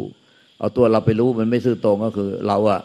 [0.61, 2.81] เอาตัวเราไปรู้มันไม่ซื่อตรงก็คือ เราอะ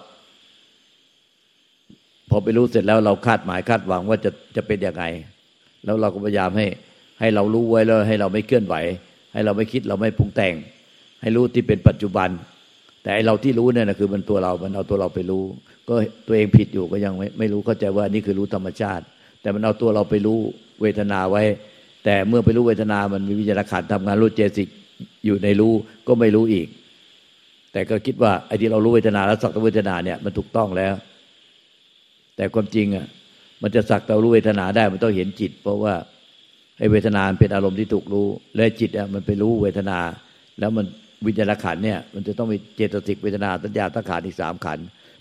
[2.30, 5.04] พอไปรู้เสร็จแล้วเราคาดหมายคาดหวังว่าจะจะเป็นยังไง
[5.86, 6.68] แล้วเราก็พยายามให้
[7.20, 8.76] ให้เรารู้ไว้แล้วให้เราไม่เคลื่อนไหว
[9.34, 10.54] ให้เราไม่คิดเราไม่ปรุงแต่ง
[11.22, 12.30] ให้รู้ที่เป็นปัจจุบัน
[13.04, 15.44] แต่ไอเราที่รู้เนี่ยนะคือมันตัวเรา มันเอาตัวเราไปรู้
[15.88, 15.94] ก็
[16.28, 19.04] ตัวเองผิดอยู่ก็ยังไม่ไม่รู้เข้าใจว่านี่คือรู้ธรรมชาติ
[19.42, 20.40] แต่มันเอาตัวเราไปรู้
[20.82, 21.44] เวทนาไว้
[22.10, 24.68] แต่เมื่อไปรู้เวทนา มันมีวิญญาณขันทำงานรู้เจสิก
[25.26, 25.74] อยู่ในรู้
[26.08, 26.68] ก็ไม่รู้อีก
[27.72, 30.94] แต่ก็คิดว่าไอ้ที่เรารู้เวทนาแล้วสักแต่เวทนาเนี่ยมันถูกต้องแล้ว
[32.36, 33.06] แต่ความจริงอะ
[33.62, 35.94] มันจะสักแต่รู้เวทนาได้มันต้องเห็นจิต เพราะว่า
[36.80, 40.00] ไอ้เวทนาเป็นอารมณ์ที่ถูกรู้ และจิตอะมันไปรู้เวทนา
[40.60, 40.86] แล้วมัน
[41.26, 44.80] วิญญาณขันเนี่ยมันจะต้องมีเจตสิกเวทนาสัญญาตั้งขันอีกสามขัน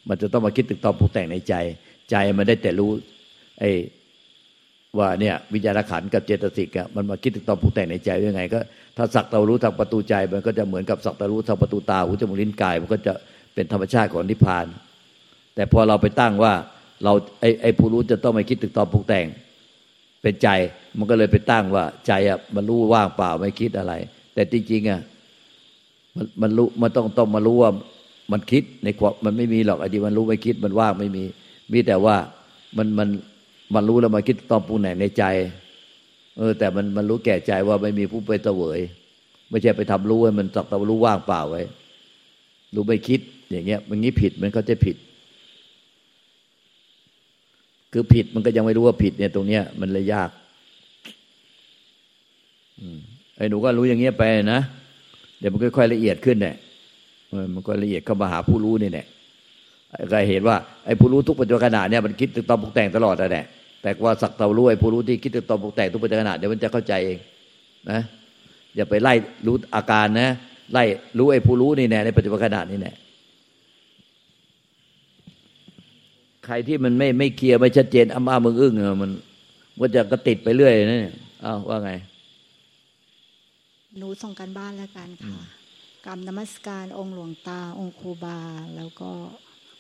[0.09, 1.54] มันจะต้องมาคิดตึกตองปรุงแต่งในใจ
[2.11, 2.90] ใจมันได้แต่รู้
[3.61, 3.71] ไอ้
[4.97, 8.61] ว่าเนี่ยวิญญาณขันกับเจตสิกอะมันมาคิดตึกตองปรุงแต่งในใจยังไง ก็
[8.97, 13.12] ถ้าสักตารู้ทางประตูใจ มันก็จะเหมือนกับสักตารู้ทางประตูตาหูจมูกลิ้นกาย มันก็จะ
[13.54, 14.66] เป็นธรรมชาติของนิพพาน
[15.54, 16.52] แต่พอเราไปตั้งว่า
[17.04, 19.26] เราไอ้ไอ้ผู้รู้จะต้องไม่คิดตึกตองปรุงแต่ง
[20.23, 20.49] เป็นใจ
[20.99, 23.92] มันก็เลยไปตั้งว่าใจอะมันรู้ว่างเปล่าไม่คิดอะไร
[24.35, 25.00] แต่จริงๆอะ
[26.16, 27.71] มันมันรู้มันต้องต้องมารู้ว่า
[28.33, 31.25] มันคิดในความมันไม่มีหรอกไอ้ที่มันรู้ไม่คิดมันว่างไม่มี
[31.73, 32.16] มีแต่ว่า
[32.76, 33.09] มันมัน
[33.75, 35.25] มันรู้แล้วมาคิดตองปรุงแต่งในใจ
[36.38, 38.80] เออ แต่มันมันรู้แก่ใจว่าไม่มีผู้ไปเสวย
[39.50, 41.62] ไม่ใช่ไปทำรู้ให้มันสักแต่รู้ว่างเปล่าไว้
[42.75, 43.20] รู้ไม่คิด
[43.50, 44.96] อย่างเงี้ยมันงี้ผิดมันก็จะผิด
[47.92, 50.31] คือผิดมันก็ยังไม่รู้ว่าผิดเนี่ยตรงเนี้ยมันเลยยาก
[53.37, 54.22] ไอ้หนูก็รู้อย่างเงี้ยไป
[54.54, 54.61] นะ
[55.38, 56.54] เดี๋ยวมันค่อยๆละเอียดขึ้นเนี่ย
[57.54, 59.07] มันก็ละเอียดเข้ามาหาผู้รู้นี่แหละ
[60.12, 63.46] ก็เห็นว่าไอ้ผู้รู้ทุกปัจจุบันขณะเนี่ยมันคิดตึกตอมปรุงแต่งตลอดแหละ
[63.82, 67.18] แต่ว่าสักเตารู้ไอ้ผู้รู้ที่คิดตึกตอมปรุงแต่งทุกปัจจุบันขณะเดี๋ยวมันจะเข้าใจเอง
[67.90, 68.00] นะ
[68.76, 69.14] อย่าไปไล่
[69.46, 70.28] รู้อาการนะ
[70.72, 70.84] ไล่
[71.18, 72.92] รู้ไอ้ผู้รู้นี่แน่ในปัจจุบันขณะนี่แน่
[76.44, 79.10] ใครที่มันไม่ไม่เคลียร์ไม่ชัดเจนอ้ามึงอึ้งมัน
[79.78, 81.14] ว่าจะก็ติดไปเรื่อยนะเนี่ย
[81.44, 81.90] อ้าวว่าไง
[83.98, 85.42] หนูส่งการบ้านแล้วกันค่ะ
[86.06, 88.38] กรรมนมัสการองค์หลวงตาองค์ครูบา
[88.76, 89.10] แล้วก็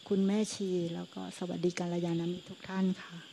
[0.08, 3.27] คุณแม่ชี แล้วก็สวัสดีกัลยาณมิตรทุกท่านค่ะ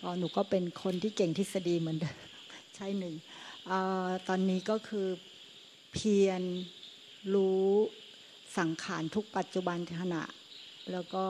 [0.00, 2.16] ก็หนูก็เป็นคนที่เก่งทฤษฎีเหมือนเดิม
[2.76, 3.14] ใช่หนึ่ง
[3.70, 3.72] อ
[4.28, 5.08] ตอนนี้ก็คือ
[5.92, 6.42] เพียร
[7.34, 7.64] รู้
[8.58, 10.22] สังขารทุกปัจจุบันขณะ
[10.92, 11.24] แล้วก็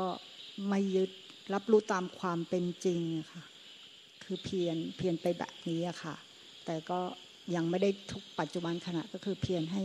[0.69, 1.11] ไม่ยึด
[1.55, 3.01] รับรู้ตามความเป็นจริง
[3.33, 3.43] ค่ะ
[4.25, 6.15] คือเพียรเพียรไปแบบนี้ค่ะ
[6.65, 7.01] แต่ก็
[7.55, 9.83] ยังไม่ได้ทุกปัจจุบันขณะก็คือเพียรให้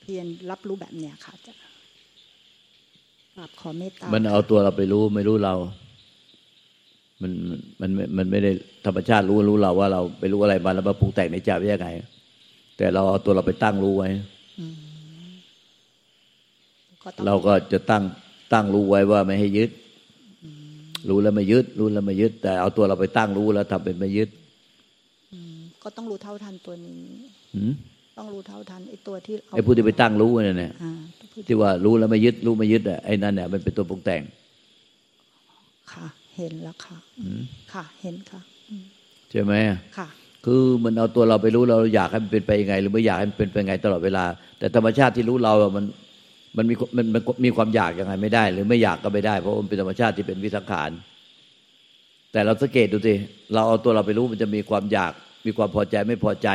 [0.00, 1.52] เพียรรับรู้แบบเนี้ยค่ะจะ
[3.36, 5.54] กราบขอเมตตามันเอาตัวเราไปรู้ไม่รู้เรา
[7.22, 7.32] มัน
[7.80, 8.50] มันมันไม่ได้
[8.86, 11.88] ธรรมชาติรู้รู้เราว่าเราไปรู้อะไรมาแล้วมาปรุงแต่งในใจไว้ยังไง
[12.76, 14.08] แต่เราเอาตัวเราไปตั้งรู้ไว้
[17.26, 18.02] เราก็จะตั้ง
[18.52, 19.70] ตั้งรู้ไว้ว่าไม่ให้ยึด
[21.08, 24.28] รู้แล้วไม่ยึด รู้แล้วไม่ยึด แต่เอาตัวเราไปตั้งรู้แล้วทำเป็นไม่ยึด
[25.82, 27.00] ก็ต้องรู้เท่าทันตัวนี้
[28.18, 30.72] ต้องรู้เท่าทันไอ้ตัวที่ไอ้ผู้ที่ไปตั้งรู้เนี่ยเนี่ย
[31.46, 34.22] ที่ว่ารู้แล้วไม่ยึด รู้ไม่ยึดอะไอ้นั่นเนี่ยมันเป็นตัวปรุงแต่ง
[35.92, 36.96] ค่ะ เห็นแล้วค่ะ
[37.72, 38.40] ค่ะ เห็นค่ะ
[39.30, 39.54] ใช่ไหม
[39.98, 40.08] ค่ะ
[40.46, 44.24] คือมันเอาตัวเราไปรู้เราอยากให้มันเป็นไปยังไง หรือไม่อยากให้มันเป็นไปยังไงตลอดเวลา
[44.58, 45.84] แต่ธรรมชาติที่รู้เรามัน
[46.56, 50.90] มันมีมันมันมีความอยากยังไงไม่ได้ หรือไม่อยากก็ไม่ได้เพราะมันเป็นธรรมชาติที่เป็นวิสังขาร
[52.32, 53.14] แต่เราสังเกตดูสิ
[53.52, 55.12] เราเอาตัวเราไปรู้มันจะมีความอยาก
[55.46, 56.48] มีความพอใจไม่พอใจ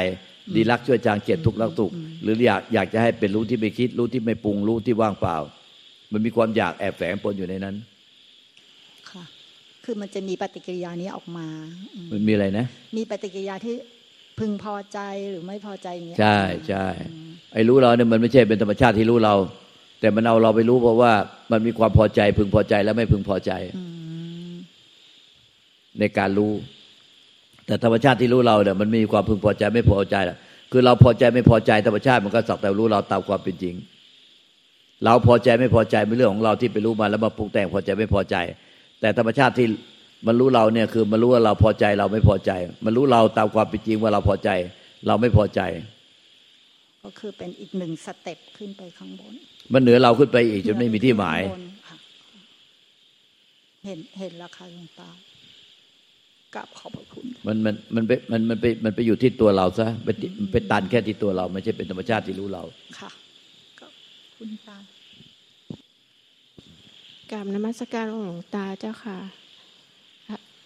[0.55, 5.37] ดีรักช่วยจางเกลียดทุกข์รักทุกข์หรืออยากอยากจะให้เป็นรู้ที่ไม่คิดรู้ที่ไม่ปรุงรู้ที่ว่างเปล่า
[6.11, 7.96] มันมีความอยากแอบแฝงปนอยู่ในนั้นค่ะ
[9.89, 11.47] คือมันจะมีปฏิกิริยานี้ออกมา
[12.11, 12.65] มันมีอะไรนะ
[12.97, 13.75] มีปฏิกิริยาที่
[14.39, 14.99] พึงพอใจ
[15.31, 16.85] หรือไม่พอใจอย่างเงี้ย ใช่ใช่
[17.53, 19.35] ไอ้รู้เราเนี่ยมันไม่ใช่เป็นธรรมชาติที่รู้เรา
[19.99, 21.13] แต่มันเอาเราไปรู้เพราะว่า
[21.51, 23.51] มันมีความพอใจ พึงพอใจและไม่พึงพอใจ
[25.99, 26.53] ในการรู้
[27.65, 30.37] แต่ธรรมชาติที่รู้เราเนี่ยมันมีความพึงพอใจไม่พอใจแหละ
[30.71, 33.75] คือเราพอใจไม่พอใจธรรมชาติมันก็สักแต่รู้เราตามความเป็นจริง
[35.03, 38.35] เราพอใจไม่พอใจเป็นเรื่องของเราที่ไปรู้มาแล้วมาปรุงแต่งพอใจไม่พอใจ
[39.01, 39.67] แต่ธรรมชาติที่
[40.27, 42.51] มันรู้เราเนี่ยคือมันรู้ว่าเราพอใจเราไม่พอใจ
[42.85, 44.49] มันรู้เราตามความเป็นจริงว่าเราพอใจ
[45.07, 45.61] เราไม่พอใจ
[47.03, 49.33] ก็คือเป็นอีกหนึ่งสเต็ปขึ้นไปข้างบน
[49.73, 51.41] มันเหนือเราขึ้นไปอีกจนไม่มีที่หมาย
[53.85, 55.09] เห็นเห็นราคาลงตา
[56.55, 60.07] กับขอบพระคุณ มันมันมันไปมันมันไปมันไปอยู่ที่ตัวเราซะไป
[60.39, 62.63] มันไปตันแค่ที่ตัวเรา ไม่ใช่เป็นธรรมชาติที่รู้เรา
[62.99, 63.09] ค่ะ
[64.37, 64.77] คุณตา
[67.31, 69.19] กราบนมัสการองค์หลวงตาเจ้าค่ะ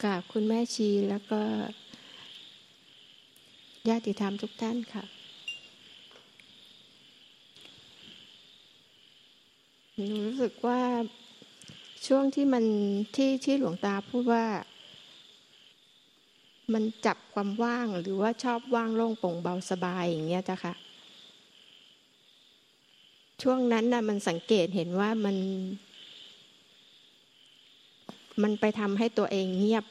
[0.04, 1.42] กราบคุณแม่ชีแล้วก็
[3.90, 5.04] ญาติธรรมทุกท่านค่ะ
[9.94, 10.82] หนูรู้สึกว่า
[12.08, 12.66] ช่วงที่มัน
[13.16, 14.46] ที่ที่หลวงตาพูดว่า
[16.74, 20.74] มันจับความว่างหรือว่าชอบว่างโล่งโปร่งเบาสบายอย่างเงี้ยจ้ะค่ะ
[23.42, 25.38] ช่วงนั้นน่ะมันสังเกตเห็นว่ามัน
[28.42, 29.86] มันไปทำให้ตัวเองเงียบ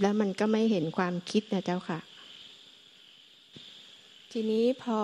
[0.00, 2.00] แล้วมันก็ไม่เห็นความคิดนะเจ้าค่ะ
[4.32, 5.00] ทีนี้พอ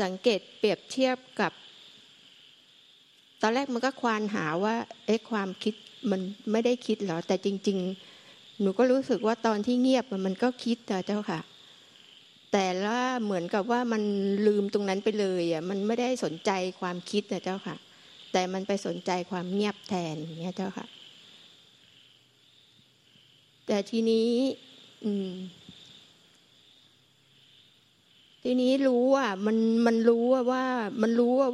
[0.00, 1.52] สังเกตเปรียบเทียบกับ
[3.42, 4.74] ตอนแรกมันก็ควานหาว่า
[5.06, 5.74] เอ๊ะความคิด
[6.10, 6.20] มัน
[6.52, 7.78] ไม่ได้คิดหรอ แต่จริง
[8.18, 11.40] ๆ หนูก็รู้สึกว่าตอนที่เงียบมันก็คิดนะเจ้าค่ะ
[12.52, 14.02] แต่ละเหมือนกับว่ามัน
[14.46, 17.76] ลืมตรงนั้นไปเลยอะมันไม่ได้สนใจความคิดนะเจ้าค่ะ
[18.32, 20.86] แต่มันไปสนใจความเงียบแทนอย่างเงี้ยเจ้าค่ะ
[23.72, 24.30] แต่ทีนี้
[25.04, 25.30] อืม
[28.42, 29.56] ทีนี้รู้อะ มัน
[29.86, 30.64] มันรู้ว่า
[31.02, 31.50] มันรู้ว่า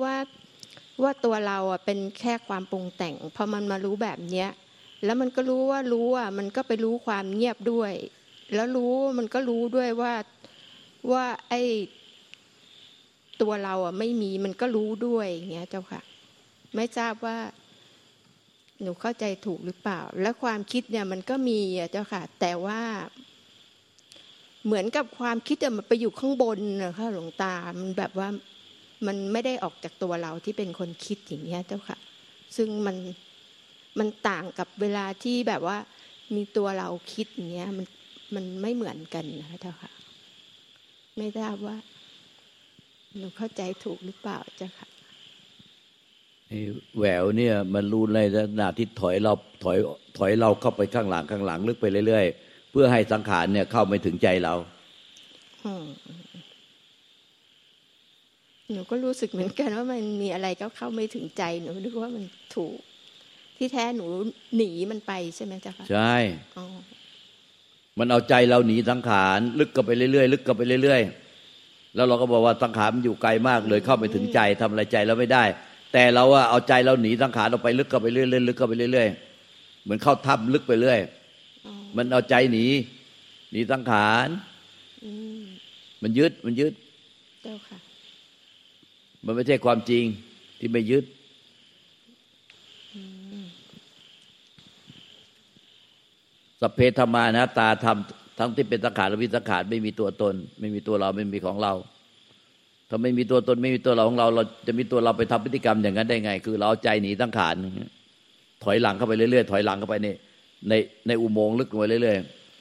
[1.03, 4.49] ว่าตัวเราอะเป็นแค่ความปรุงแต่งพอมันมารู้แบบเนี้ย
[5.05, 7.93] แล้วมันก็รู้ว่ารู้อะ มันก็ไปรู้ความเงียบด้วย
[8.55, 10.15] แล้วรู้มันก็รู้ด้วยว่า
[11.13, 11.63] ว่า ไอ้
[13.43, 16.03] ตัวเราอะ ไม่มีมันก็รู้ด้วยอย่างเงี้ย เจ้าค่ะ
[16.75, 17.39] ไม่ทราบว่า
[18.83, 21.59] หนูเข้าใจถูกหรือเปล่า แล้วความคิดเนี่ยมันก็มี
[21.91, 22.81] เจ้าค่ะ แต่ว่า
[24.65, 28.29] เหมือนกับความคิดอะมันไปอยู่ข้างบนนะคะหลวงตา มันแบบว่า
[29.07, 31.99] มันไม่ได้ออกจากตัวเราที่เป็นคนคิดอย่างเงี้ยเจ้าค่ะ
[32.57, 32.97] ซึ่งมัน
[33.99, 35.79] มันต่างกับเวลาที่แบบว่า
[36.35, 37.87] มีตัวเราคิดอย่างเงี้ย มัน
[38.35, 39.93] มันไม่เหมือนกันนะเจ้าค่ะ
[41.19, 41.77] ไม่ทราบว่า
[43.17, 44.89] หนูเข้าใจถูกหรือเปล่าเจ้าค่ะ
[46.99, 49.33] แหววเนี่ย มันรู้ในลักษณะที่ถอยเรา
[49.65, 49.79] ถอย
[50.19, 54.55] ถอยเราเข้าไปข้างหลังข้างหลังลึกไปเรื่อยๆ เพื่อให้สังขารเนี่ยเข้าไม่ถึงใจเรา
[55.65, 55.87] อืม
[58.73, 62.77] หนูก็รู้สึกเหมือนกันว่ามันมีอะไรก็เข้าไม่ถึงใจหนูนึกว่ามันถูก
[63.57, 64.07] ที่แท้หนู
[64.57, 66.15] หนีมันไปใช่ไหมจ๊ะคะใช่
[66.57, 66.65] อ๋อ
[67.99, 75.45] มันเอาใจเราหนีสังขารลึกกันไปเรื่อยๆลึกกันไปเรื่อยๆแล้วเราก็บอกว่าสังขารมันอยู่ไกลมากเลยเข้าไปถึงใจทำอะไรใจเราไม่ได้
[75.99, 81.01] แต่เราว่าเอาใจเราหนีสังขารออกไปลึกกันไปเรื่อยๆลึกกันไปเรื่อยๆเหมือนเข้าถ้ำลึกไปเรื่อย
[81.67, 82.67] อ๋อมันเอาใจหนี
[83.51, 84.29] หนีสังขาร
[85.05, 85.43] อืม
[86.03, 86.73] มันยึดมันยึด
[87.43, 87.79] เจ้าค่ะ
[89.25, 90.05] มันไม่ใช่ความจริง
[90.59, 91.05] ที่ไม่ยึด
[92.95, 93.03] อื
[93.43, 93.45] ม
[96.61, 97.97] สัพเพธรรมานะตาธรรม
[98.39, 101.75] ทั้งที่เป็นสังขารและวิสังขารไม่มีตัวตน ไม่มีตัวเราไม่มีของเรา
[102.89, 107.55] ถ้าไม่มีตัวตนไม่มีตัวเราของเรา เราจะมีตัวเราไปทำพฤติกรรมอย่างนั้นได้ไง คือเราเอาใจหนีสังขาร
[108.65, 110.09] ถอยหลังเข้าไปเรื่อยๆถอยหลังเข้าไปใน
[110.69, 110.73] ใน
[111.07, 112.17] ในอุโมงค์ลึกลงไปเรื่อย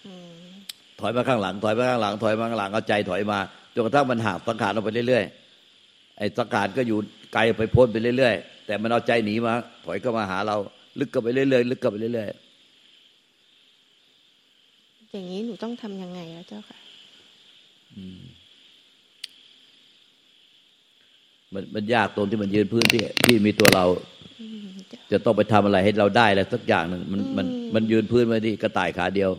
[0.07, 3.39] อืมๆถอยมาข้างหลัง ถอยมาข้างหลัง ถอยมาข้างหลังเอาใจถอยมา
[3.73, 6.97] จนกระทั่งมันห่างสังขารออกไปเรื่อยๆไอ้สังขารก็อยู่
[7.33, 9.53] ไกลไปพ้นไปเรื่อยๆแต่มันเอาใจหนีมา
[9.85, 10.55] ถอยเข้ามาหาเรา
[10.99, 12.33] ลึกเข้าไปเรื่อยๆลึกเข้าไปเรื่อยๆ
[15.11, 16.77] อย่างนี้หนูต้องทำยังไงอะเจ้าค่ะ
[17.95, 18.03] มั
[21.61, 23.85] นมันยากตรงที่มันยืนพื้นที่ที่มีตัวเรา
[24.41, 29.31] อืมเจ้าจะต้องไปทำอะไรให้เราได้อะไรสักอย่างหนึ่งมันมันอืมมันยืนพื้นมาที่กระต่ายขาเดียว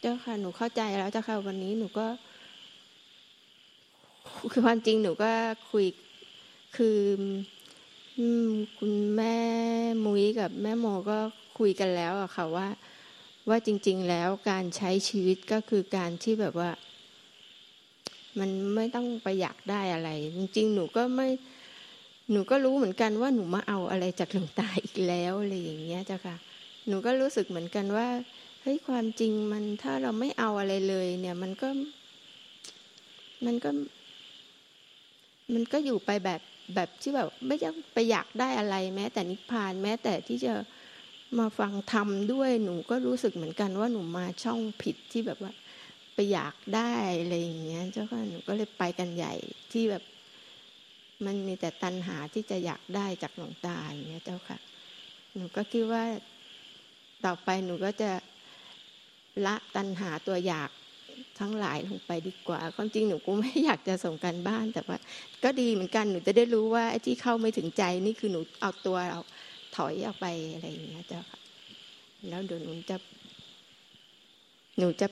[0.00, 2.06] เจ้าค่ะหนูเข้าใจแล้วเจ้าค่ะวันนี้หนูก็
[4.52, 5.30] คือความจริงหนูก็
[5.70, 5.86] คุย
[6.76, 6.98] คือ
[8.18, 9.36] อืมคุณแม่
[10.04, 11.18] มุ้ยกับแม่โมก็
[11.58, 12.68] คุยกันแล้วอะค่ะว่า
[13.48, 16.70] ว่าจริง ๆ แล้วการใช้ชีวิตก็คือการที่แบบว่า
[18.38, 21.28] มันไม่ต้องไปอยากได้อะไร จริง ๆ หนูก็ไม่
[22.30, 26.36] หนูก็รู้เหมือนกันว่าหนูมาเอาอะไรจากหลวงตาอีกแล้วอะไรอย่างเงี้ยเจ้าค่ะ
[26.88, 28.08] หนูก็รู้สึกเหมือนกันว่า
[28.62, 31.68] เฮ้ยความจริงมันถ้าเราไม่เอาอะไรเลย เนี่ย มันก็
[33.44, 33.70] มันก็
[35.54, 36.40] มันก็อยู่ไปแบบ
[36.74, 40.54] แบบที่แบบไม่ต้องไปอยากได้อะไร แม้ แต่นิพพานแม้ แต่ที่จะ
[41.38, 45.52] มาฟังธรรมด้วยหนูก็รู้สึกเหมือนกันว่าหนูมาช่องผิดที่แบบว่า
[46.14, 49.34] ไปอยากได้อะไรอย่างเงี้ยเจ้าค่ะหนูก็เลยไปกันใหญ่
[49.72, 50.02] ที่แบบ
[51.26, 54.58] มันมีแต่ตัณหาที่จะอยากได้จากหลวงตาอย่างเงี้ยเจ้าค่ะ
[55.34, 56.04] หนูก็คิดว่า
[57.24, 58.10] ต่อไปหนูก็จะ
[59.46, 60.70] ละตัณหาตัวอยาก
[61.40, 64.96] ทั้งหลายลงไปดีกว่า ความจริงหนูก็ไม่อยากจะส่งกันบ้าน แต่ว่า
[65.44, 69.20] ก็ดีเหมือนกันหนูจะได้รู้ว่าไอ้ที่เข้าไม่ถึงใจนี่คือหนูเอาตัวเรา
[69.76, 71.40] ถอยออกไปอะไรอย่างเงี้ยเจ้าค่ะ
[72.28, 72.96] แล้วเดี๋ยวหนูจะ
[74.78, 75.06] หนูจะ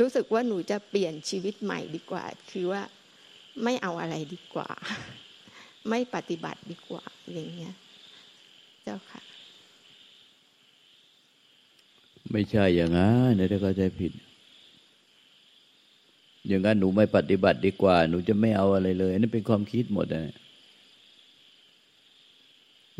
[0.00, 2.82] รู้สึกว่าหนูจะเปลี่ยนชีวิตใหม่ดีกว่า คือว่า
[3.64, 4.70] ไม่เอาอะไรดีกว่า
[5.88, 7.74] ไม่ปฏิบัติดีกว่าอย่างเงี้ย
[8.82, 9.22] เจ้าค่ะ
[12.32, 14.12] ไม่ใช่อย่างนั้นเดี๋ยวเข้าใจผิด
[16.46, 20.36] อย่างนั้นหนูไม่ปฏิบัติดีกว่า หนูจะไม่เอาอะไรเลยนั่นเป็นความคิดหมดนะ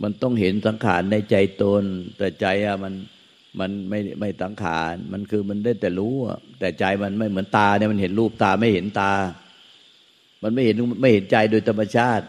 [0.03, 1.85] มันต้องเห็นสังขารในใจตน
[2.19, 2.95] แต่ใจอะมัน
[3.61, 6.15] มันไม่ไม่สังขาร มันคือมันได้แต่รู้
[6.61, 9.13] แต่ใจมันไม่เหมือนตาเนี่ยมันเห็นรูปตาไม่เห็นตา
[10.43, 12.25] มันไม่เห็นไม่เห็นใจโดยธรรมชาติ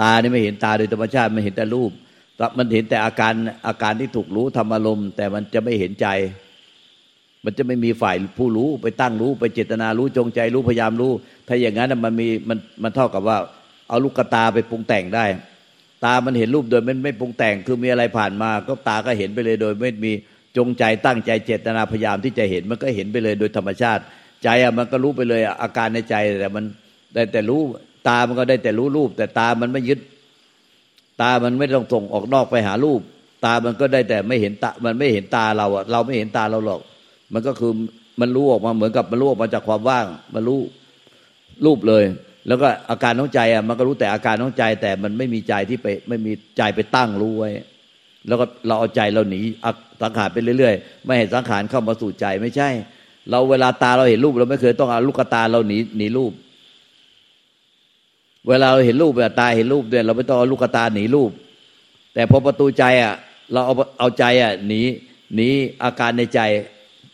[0.00, 1.90] ตาเนี่ยไม่เห็นตาโดยธรรมชาติมันเห็นแต่รูป
[2.58, 3.34] มันเห็นแต่อาการ
[3.66, 6.06] อาการที่ถูกรู้ธรรมอารมณ์ แต่มันจะไม่เห็นใจ
[7.44, 11.12] มันจะไม่มีฝ่ายผู้รู้ไปตั้งรู้ไปเจตนารู้จงใจรู้พยายามรู้
[11.48, 13.38] ถ้าอย่างนั้นมันมีมันมันเท่ากับว่า
[13.88, 15.24] เอาลูกตาไปปรุงแต่งได้
[16.04, 20.12] ตามันเห็นรูปโดยมันไม่ปรุงแต่งคือมีอะไรผ่านมา ก็ตาก็เห็นไปเลยโดย ไม่มี
[20.56, 24.02] จงใจตั้งใจเจตนาพยายามที่จะเห็นมันก็เห็นไปเลยโดยธรรมชาติ
[24.44, 26.64] ใจอะมันก็รู้ไปเลยอาการในใจแต่มัน
[27.14, 27.62] ได้แต่รู้
[28.08, 30.00] ตามันก็ได้แต่รู้รูป แต่ตามันไม่ยึด
[31.22, 33.00] ตามันไม่ต้องส่งออกนอกไปหารูป
[33.44, 36.80] ตามันก็ได้แต่ไม่เห็นตา มันไม่เห็นตาเราอะเราไม่เห็นตาเราหรอก
[37.32, 37.72] มันก็คือ
[38.20, 40.60] มันรู้ออกมาเหมือนกับมันรู้ออกมาจากความว่างมันรู้
[41.64, 42.04] รูปเลย
[42.46, 47.50] แล้วก็อาการของใจอะมันก็รู้แต่อาการของใจ แต่มันไม่มีใจที่ไปไม่มีใจไปตั้งรู้ไว้
[48.28, 49.40] แล้วก็เราเอาใจเราหนี
[50.02, 52.68] สังขารไปเรื่อยๆ ไม่ให้สังขารเข้ามาสู่ใจไม่ใช่
[53.30, 56.32] เราเวลาตาเราเห็นรูปเราไม่เคยต้องเอาลูกตาเราหนีหนีรูป
[58.48, 61.30] เวลาเราเห็นรูปแบบตาเห็นรูปเดียเราไม่ต้องเอาลูกตาหนีรูป
[62.14, 63.14] แต่พอประตูใจอะ
[63.52, 64.80] เราเอาเอาใจอะหนี
[65.34, 65.48] หนี
[65.82, 66.40] อาการในใจ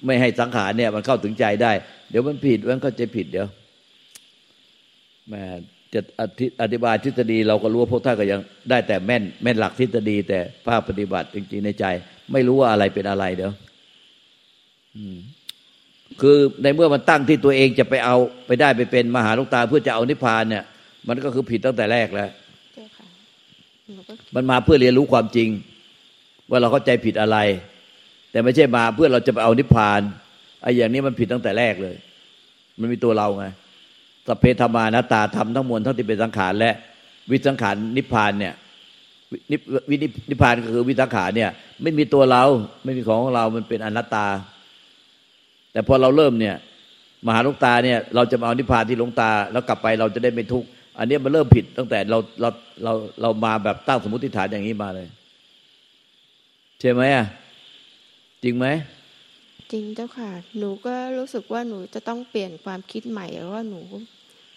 [0.05, 1.73] ไม่ให้สังขารเนี่ย มันเข้าถึงใจได้
[2.11, 3.47] เดี๋ยวมันผิดมันก็จะผิดเดี๋ยว
[5.29, 5.43] แม่
[5.95, 6.01] จะ
[6.63, 11.85] อธิบายทฤษฎีเราก็รู้ว่าพวกท่านก็ยังได้แต่แม่นแม่นหลักทฤษฎี แต่ภาคปฏิบัติจริงๆในใจ
[12.33, 13.53] ไม่รู้ว่าอะไรเป็นอะไรเดี๋ยว
[16.21, 20.65] คือในเมื่อมันตั้งที่ตัวเองจะไปเอาไปได้ไปเป็นมหาลูกตาเพื่อจะเอานิพพานเนี่ย
[21.09, 22.31] มันก็คือผิดตั้งแต่แรกแล้ว
[24.35, 25.49] มันมาเพื่อเรียนรู้ความจริง
[26.51, 27.39] ว่าเราเข้าใจผิดอะไร
[28.31, 30.01] แต่ไม่ใช่มาเพื่อเราจะไปเอานิพพาน
[30.63, 31.97] ไอ้อย่างนี้มันผิดตั้งแต่แรกเลย
[32.81, 33.47] มันมีตัวเราไง
[34.27, 36.73] สเพธมานาตาทำทั้งมวลทั้งที่เป็นสังขารและ
[37.31, 38.55] วิสังขารนิพพานเนี่ย
[39.51, 39.57] นิ
[39.91, 39.97] วิ
[40.31, 41.51] นิพพานก็คือวิสังขารเนี่ย
[41.83, 42.45] ไม่มีตัวเรา
[42.85, 44.27] ไม่มีของของเรามันเป็นอนัตตา
[45.73, 46.57] แต่พอเราเริ่มเนี่ย
[47.27, 52.51] มหาลูกตาเนี่ย เราจะมาเอานิพพานที่ลงตา แล้วกลับไปเราจะได้ไม่ทุกข์ อันนี้มันเริ่มผิดตั้งแต่เราเรา
[52.85, 55.09] เราเรามาแบบตั้งสมมติฐานอย่างนี้มาเลย
[56.81, 57.27] ใช่ไหมอะ
[58.43, 58.67] จริงไหม
[59.73, 63.81] จริงเจ้าค่ะ หนูก็รู้สึกว่าหนูจะต้องเปลี่ยนความคิดใหม่ว่าหนู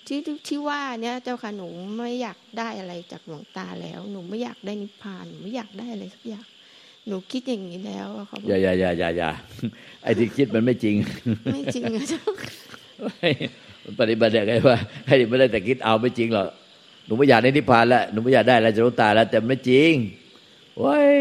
[0.07, 6.45] ที่ที่ว่าเนี่ยเจ้าค่ะหนูไม่อยากได้อะไรจากหลวงตาแล้ว หนูไม่อยากได้นิพพานหนูไม่อยากได้อะไรสักอย่าง
[7.07, 9.29] หนูคิดอย่างนี้แล้วครับอย่าอย่าอย่าอย่าอย่า
[10.03, 10.95] ไอ้ที่คิดมันไม่จริง
[11.53, 12.21] ไม่จริงอะเจ้า
[13.99, 16.47] ปฏิบัติอย่างไรว่าให้ไม่ได้แต่คิดเอาไม่จริงหรอก
[17.05, 19.93] หนูไม่อยากได้นิพพานแล้วหนูไม่อยากได้อะไรจากหลวงตาแล้ว แต่ไม่จริง
[20.83, 21.15] ว้ย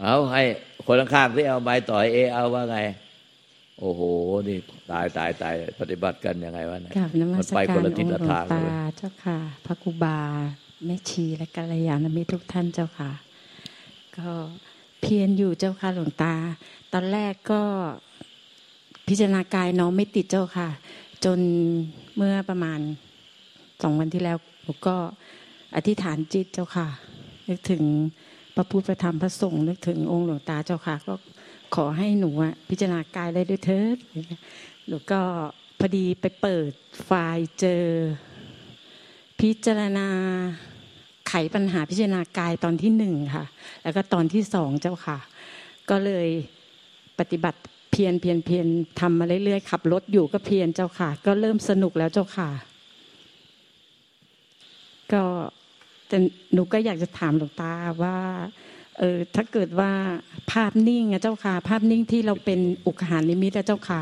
[0.00, 0.42] เอาให้
[0.86, 2.78] คนข้างที่เอาไม้ต่อยเอเอาว่าไง
[3.80, 4.00] โอ้โห
[4.48, 4.58] นี่
[4.90, 6.92] ตายตายตายปฏิบัติกันยังไงวะเนี่ย
[7.38, 10.18] มันไปคนละทิศละทางเลยเจ้าค่ะ พระกุบา
[10.86, 13.10] แม่ชีและกัลยาณมิตรทุกท่านเจ้าค่ะ
[14.16, 14.30] ก็
[15.00, 16.34] เพียรอยู่เจ้าค่ะหลวงตา
[16.92, 17.62] ตอนแรกก็
[19.08, 20.68] พิจารณากายน้องไม่ติดเจ้าค่ะ
[21.24, 21.40] จน
[22.16, 22.80] เมื่อประมาณ
[23.82, 24.96] สองวันที่แล้วผมก็
[25.76, 26.88] อธิษฐานจิตเจ้าค่ะ
[27.48, 27.82] นึกถึง
[28.54, 31.14] พระพุทธธรรมพระสงฆ์นึกถึงองค์หลวงตาเจ้าค่ะ ก็
[31.74, 32.30] ขอให้หนู
[32.70, 33.96] พิจารณากายได้ด้วยเถิด
[34.86, 35.20] หนูก็
[35.78, 36.70] พอดีไปเปิด
[37.04, 37.84] ไฟล์เจอ
[39.40, 40.08] พิจารณา
[41.28, 43.44] ไขปัญหาพิจารณากายตอนที่หนึ่งค่ะ
[43.82, 45.18] แล้วก็ตอนที่สองเจ้าค่ะ
[45.90, 46.28] ก็เลย
[47.18, 47.58] ปฏิบัติ
[47.94, 48.66] เพียรเพียรเพียร
[49.00, 52.50] ทำมาเรื่อยๆขับรถอยู่ก็เพียรเจ้าค่ะ ก็เริ่มสนุกแล้วเจ้าค่ะ
[55.12, 55.22] ก็
[56.08, 56.16] แต่
[56.52, 58.16] หนูก็อยากจะถามหลวงตาว่า
[58.98, 59.90] เออถ้าเกิดว่า
[60.52, 64.00] ภาพนิ่งอะเจ้าค่ะ ภาพนิ่งที่เราเป็นอุกหานิมิตอะเจ้าค่ะ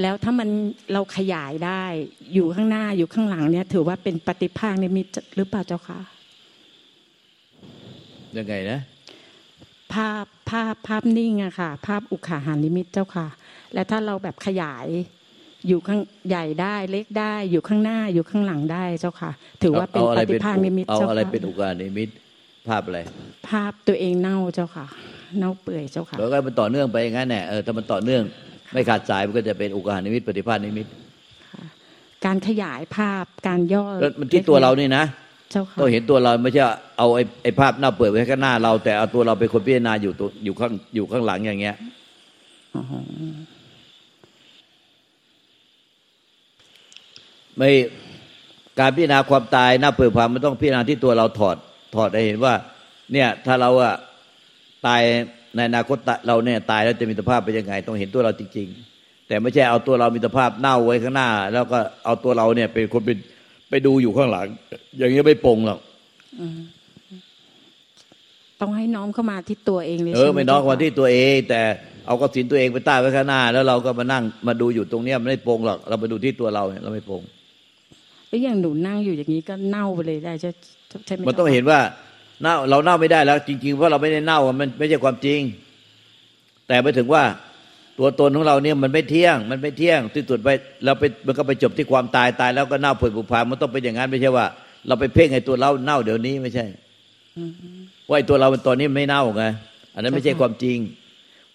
[0.00, 0.48] แล้วถ้ามัน
[0.92, 1.82] เราขยายได้
[2.34, 6.00] อยู่ข้างหน้าอยู่ข้างหลังเนี่ย ถือว่าเป็นปฏิภาคนิมิตหรือเปล่าเจ้าค่ะ
[8.36, 8.80] ยังไงนะ
[9.94, 13.26] ภาพภาพภาพนิ่งอะค่ะ ภาพอุกหานิมิตเจ้าค่ะ
[13.74, 14.86] และถ้าเราแบบขยาย
[15.68, 19.30] อยู่ข้างใหญ่ได้เล็กได้อยู่ข้างหน้าอยู่ข้างหลังได้เจ้าค่ะ
[19.62, 22.08] ถือว่าเป็นปฏิภาณนิมิตเจ้าค่ะเอาอะไรเป็นอุกานิมิต
[22.68, 23.00] ภาพอะไร
[23.48, 24.86] ภาพตัวเองเน่าเจ้าค่ะ
[25.38, 28.22] เน่าเปื่อยเจ้าค่ะแล้วก็มันต่อเนื่องไปอย่างนั้นแหละเออถ้ามันต่อเนื่อง
[28.72, 30.86] ไม่ขาดสายมันก็จะเป็นอุกานิมิต ปฏิภาณนิมิต
[32.24, 33.86] การขยายภาพการย่อ
[34.20, 35.04] มันที่ตัวเรานี่นะ
[35.80, 36.62] ต้องเห็นตัวเราไม่ใช่
[36.98, 41.76] เอาไอ้ไอ้ภาพเน่าเปื่อยไว้ข้างหน้าเรา แต่เอาตัวเราเป็นคนพิจารณาอยู่ตัวอยู่ข้างอยู่ข้างหลังอย่างเงี้ย
[47.56, 47.70] ไม่
[48.80, 51.56] การพิจารณาความตายหน้าเปิดความมันต้องพิจารณาที่ตัวเราถอด
[51.94, 52.54] ถอดให้เห็นว่า
[53.12, 53.94] เนี่ย ถ้าเราอะ
[54.86, 55.02] ตาย
[55.54, 63.10] ในอนาคตเราเนี่ยตายแล้วจะมีสภาพเป็นยังไง ต้องเห็นตัวเราจริง ๆ แต่ไม่ใช่เอาตัวเรามีสภาพเน่าไว้ข้างหน้า แล้วก็เอาตัวเราเนี่ยเป็นคนไป
[63.74, 64.46] ไปดูอยู่ข้างหลัง
[64.98, 65.78] อย่างนี้ไม่ปรงหรอก
[68.60, 71.60] ต้องให้น้อมเข้ามาที่ตัวเองเลยเออไม่น้อมเข้ามาที่ตัวเอง แต่
[72.06, 77.22] เอากระสินตัวเองไปต้าไว้ข้างหน้า แล้วเราก็มานั่งมาดูอยู่ตรงเนี้ยไม่ปรงหรอกเราไปดูที่ตัวเราเนี่ยเราไม่ปรง
[78.28, 80.50] แล้วอย่างหนูนั่งอยู่อย่างนี้ก็เน่าไปเลยได้ใช่
[81.14, 81.78] ไหมมันต้องเห็นว่า
[82.42, 85.40] เน่าเราเน่าไม่ได้แล้ว จริงๆเพราะเราไม่ได้เน่ามันไม่ใช่ความจริง
[86.68, 87.22] แต่ไปถึงว่า
[87.98, 90.48] ตัวตนของเราเนี่ยมันไม่เที่ยง มันไม่เที่ยงที่สุดไป
[90.84, 94.46] เราไปมันก็ไปจบที่ความตายตายแล้วก็เน่าเผยผุพังมันต้องเป็นอย่างนั้นไม่ใช่ว่า
[94.86, 96.66] เราไปเพ่งไอ้ตัวเราเน่าเดี๋ยวนี้ไม่ใช่
[98.08, 99.44] ว่าไอ้ตัวเราตอนนี้ไม่เน่าไง
[99.94, 100.78] อันนั้นไม่ใช่ความจริง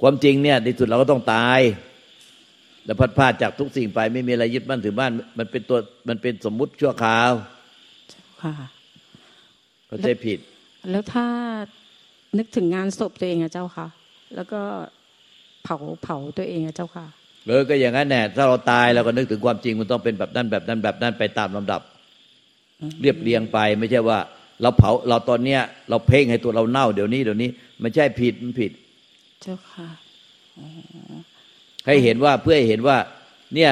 [0.01, 1.59] ความจริงเนี่ยในสุดเราก็ต้องตาย
[2.85, 5.77] แล้วพัดพาจากทุกสิ่งไปไม่มีอะไรยึดมั่นถือมั่นมันเป็นตัว
[6.09, 7.31] มันเป็นสมมุติชั่วคราว
[8.41, 8.53] ค่ะ
[9.87, 10.39] เข้าใจผิด
[10.91, 11.25] แล้วถ้า
[12.37, 13.87] นึกถึงงานศพตัวเองอะเจ้าค่ะ
[14.35, 14.61] แล้วก็
[15.63, 17.05] เผาเผาตัวเองอะเจ้าค่ะ
[17.47, 21.81] เออก็อย่างนั้นแน่ถ้าเราตายเราก็นึกถึงความจริงมันต้องเป็นแบบนั้นแบบนั้นแบบนั้นไปตามลำดับ
[23.01, 24.19] เรียบเรียงไปไม่ใช่ว่า
[24.61, 27.49] เราเผาเราตอนเนี้ย เราเพ่งให้ตัวเราเน่าเดี๋ยวนี้เดี๋ยวนี้
[27.81, 28.71] มันใช่ผิดมันผิด
[29.41, 29.89] เจ้าค่ะ
[31.85, 32.97] ให้เห็นว่าเพื่อให้เห็นว่า
[33.55, 33.71] เนี่ย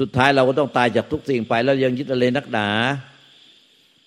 [0.00, 2.68] สุดท้ายเราก็ต้องตายจากทุกสิ่งไป แล้วยังยึดอะไรนักหนา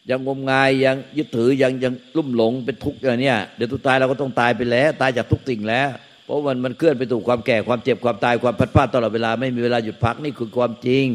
[0.10, 5.90] ยังงมงายยังยึดถือยังยังลุ่มหลงเป็นทุกข์อย่างเนี้ยเดี๋ยวสุดท้ายเราก็ต้องตายไปแล้ว ตายจากทุกสิ่งแล้ว
[6.26, 11.06] เพราะมันมันเคลื่อนไปสู่ความแก่ความเจ็บความตายความพัดพลาดตลอดเวลาไม่มีเวลาหยุดพักนี่คือความจริง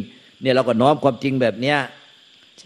[0.43, 1.79] เนี่ยเราก็น้อมความจริงแบบเนี้ย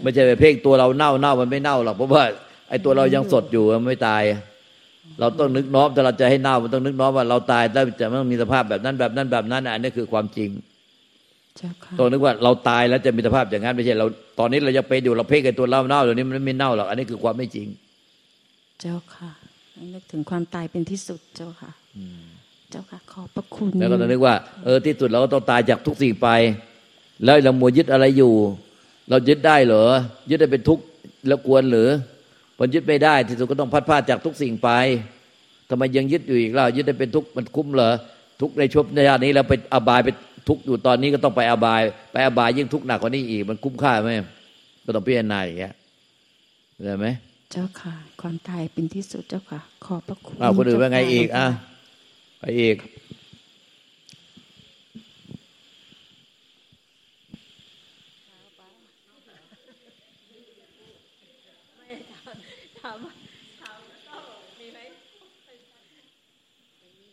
[0.03, 2.25] ไม่ใช่ไปเพ่งตัวเราเน่าเน่ามันไม่เน่าหรอกเพราะว่า
[2.69, 4.23] ไอ้ตัวเรายังสดอยู่มันไม่ตาย
[5.21, 10.51] เราต้องนึกน้อมแต่เราจะให้เน่ามันต้องนึกน้อมว่าเราตายแล้วจะไม่มีสภาพแบบนั้นแบบนั้นแบบนั้นอันนี้คือความจริง
[11.99, 14.07] ต้องนึกว่าเราตายแล้วจะมีสภาพอย่างนั้นไม่ใช่เรา
[14.39, 17.69] ตอนนี้เราจะไปอยู่เราเพ่งไอ้ตัวเราเน่าเดี๋ยวนี้มันไม่เน่าหรอกอันนี้คือความไม่จริง
[18.81, 19.31] เจ้าค่ะ
[19.95, 21.71] นึกถึงความตายเป็นที่สุดเจ้าค่ะ
[22.75, 24.35] จ้าค่ะขอบพระคุณแล้วก็ต้องนึกว่า
[24.65, 26.29] เออที่สุดเราก็ต้องตายจากทุกสิ่งไป
[27.25, 28.35] แล้วเรามัวยึดอะไรอยู่
[29.09, 29.85] เรายึดได้เหรอ
[30.31, 30.85] ยึดได้เป็นทุกข์
[31.27, 31.89] แล้วควรหรือ
[32.57, 34.71] พอยึดไม่ได้ที่สุดก็ต้องพัดพาจากทุกสิ่งไป
[35.69, 37.93] ทำไมยังยึดอยู่อีกล่ะยึดได้เป็นทุกข์มันคุ้มเหรอ
[38.41, 40.09] ทุกในชุบในชาตินี้แล้วไปอบายไป
[40.49, 41.83] ทุกข์อยู่ตอนนี้ก็ต้องไปอบาย
[42.13, 44.11] ไปอบายยิ่งทุกข์หนักกว่านี้อีก มันคุ้มค่าไหม
[44.85, 45.75] ก็ต้องพิจารณาอย่างเงี้ย
[46.85, 47.07] ได้ไหม
[47.53, 51.47] เจ้าค่ะ ความตายเป็นที่สุดเจ้าค่ะ ขอบพระคุณอ้าวคนอื่นว่าไงอีกอะ
[52.45, 52.79] ไปอีก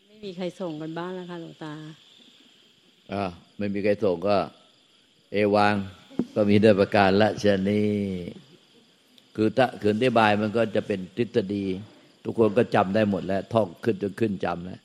[0.07, 1.73] ไม่มีใครส่งกันบ้างแล้วค่ะหลวงตา
[3.13, 3.23] อ่า
[3.57, 4.37] ไม่มีใครส่งก็
[5.31, 5.75] เอวัง
[6.35, 7.83] ก็มีด้วยประการละชนี
[9.35, 11.65] คือถ้าขืนอธิบายมันก็จะเป็นทฤษฎี
[12.23, 14.81] ทุกคนก็จำได้หมดแล้ว ท่องขึ้นจนขึ้นจำแล้ว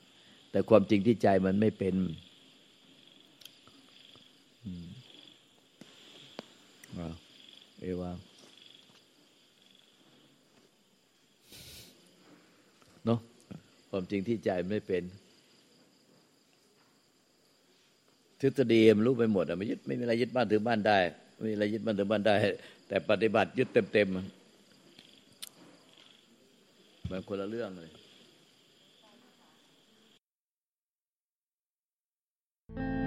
[0.57, 1.95] แต่ความจริงที่ใจมันไม่เป็น
[7.81, 8.11] เอวา
[13.05, 13.19] เนาะ
[13.91, 15.03] ความจริงที่ใจไม่เป็น
[18.39, 20.99] ทฤษฎีมันรู้ไปหมดอะไม่ยึดไม่มีอะไรยึดบ้านถือบ้านได้
[21.37, 22.35] ไม่มีอะไรยึดบ้านถือบ้านได้
[22.87, 24.15] แต่ปฏิบัติยึดเต็มๆ
[27.09, 27.91] มันคนละเรื่องเลย
[32.75, 33.06] you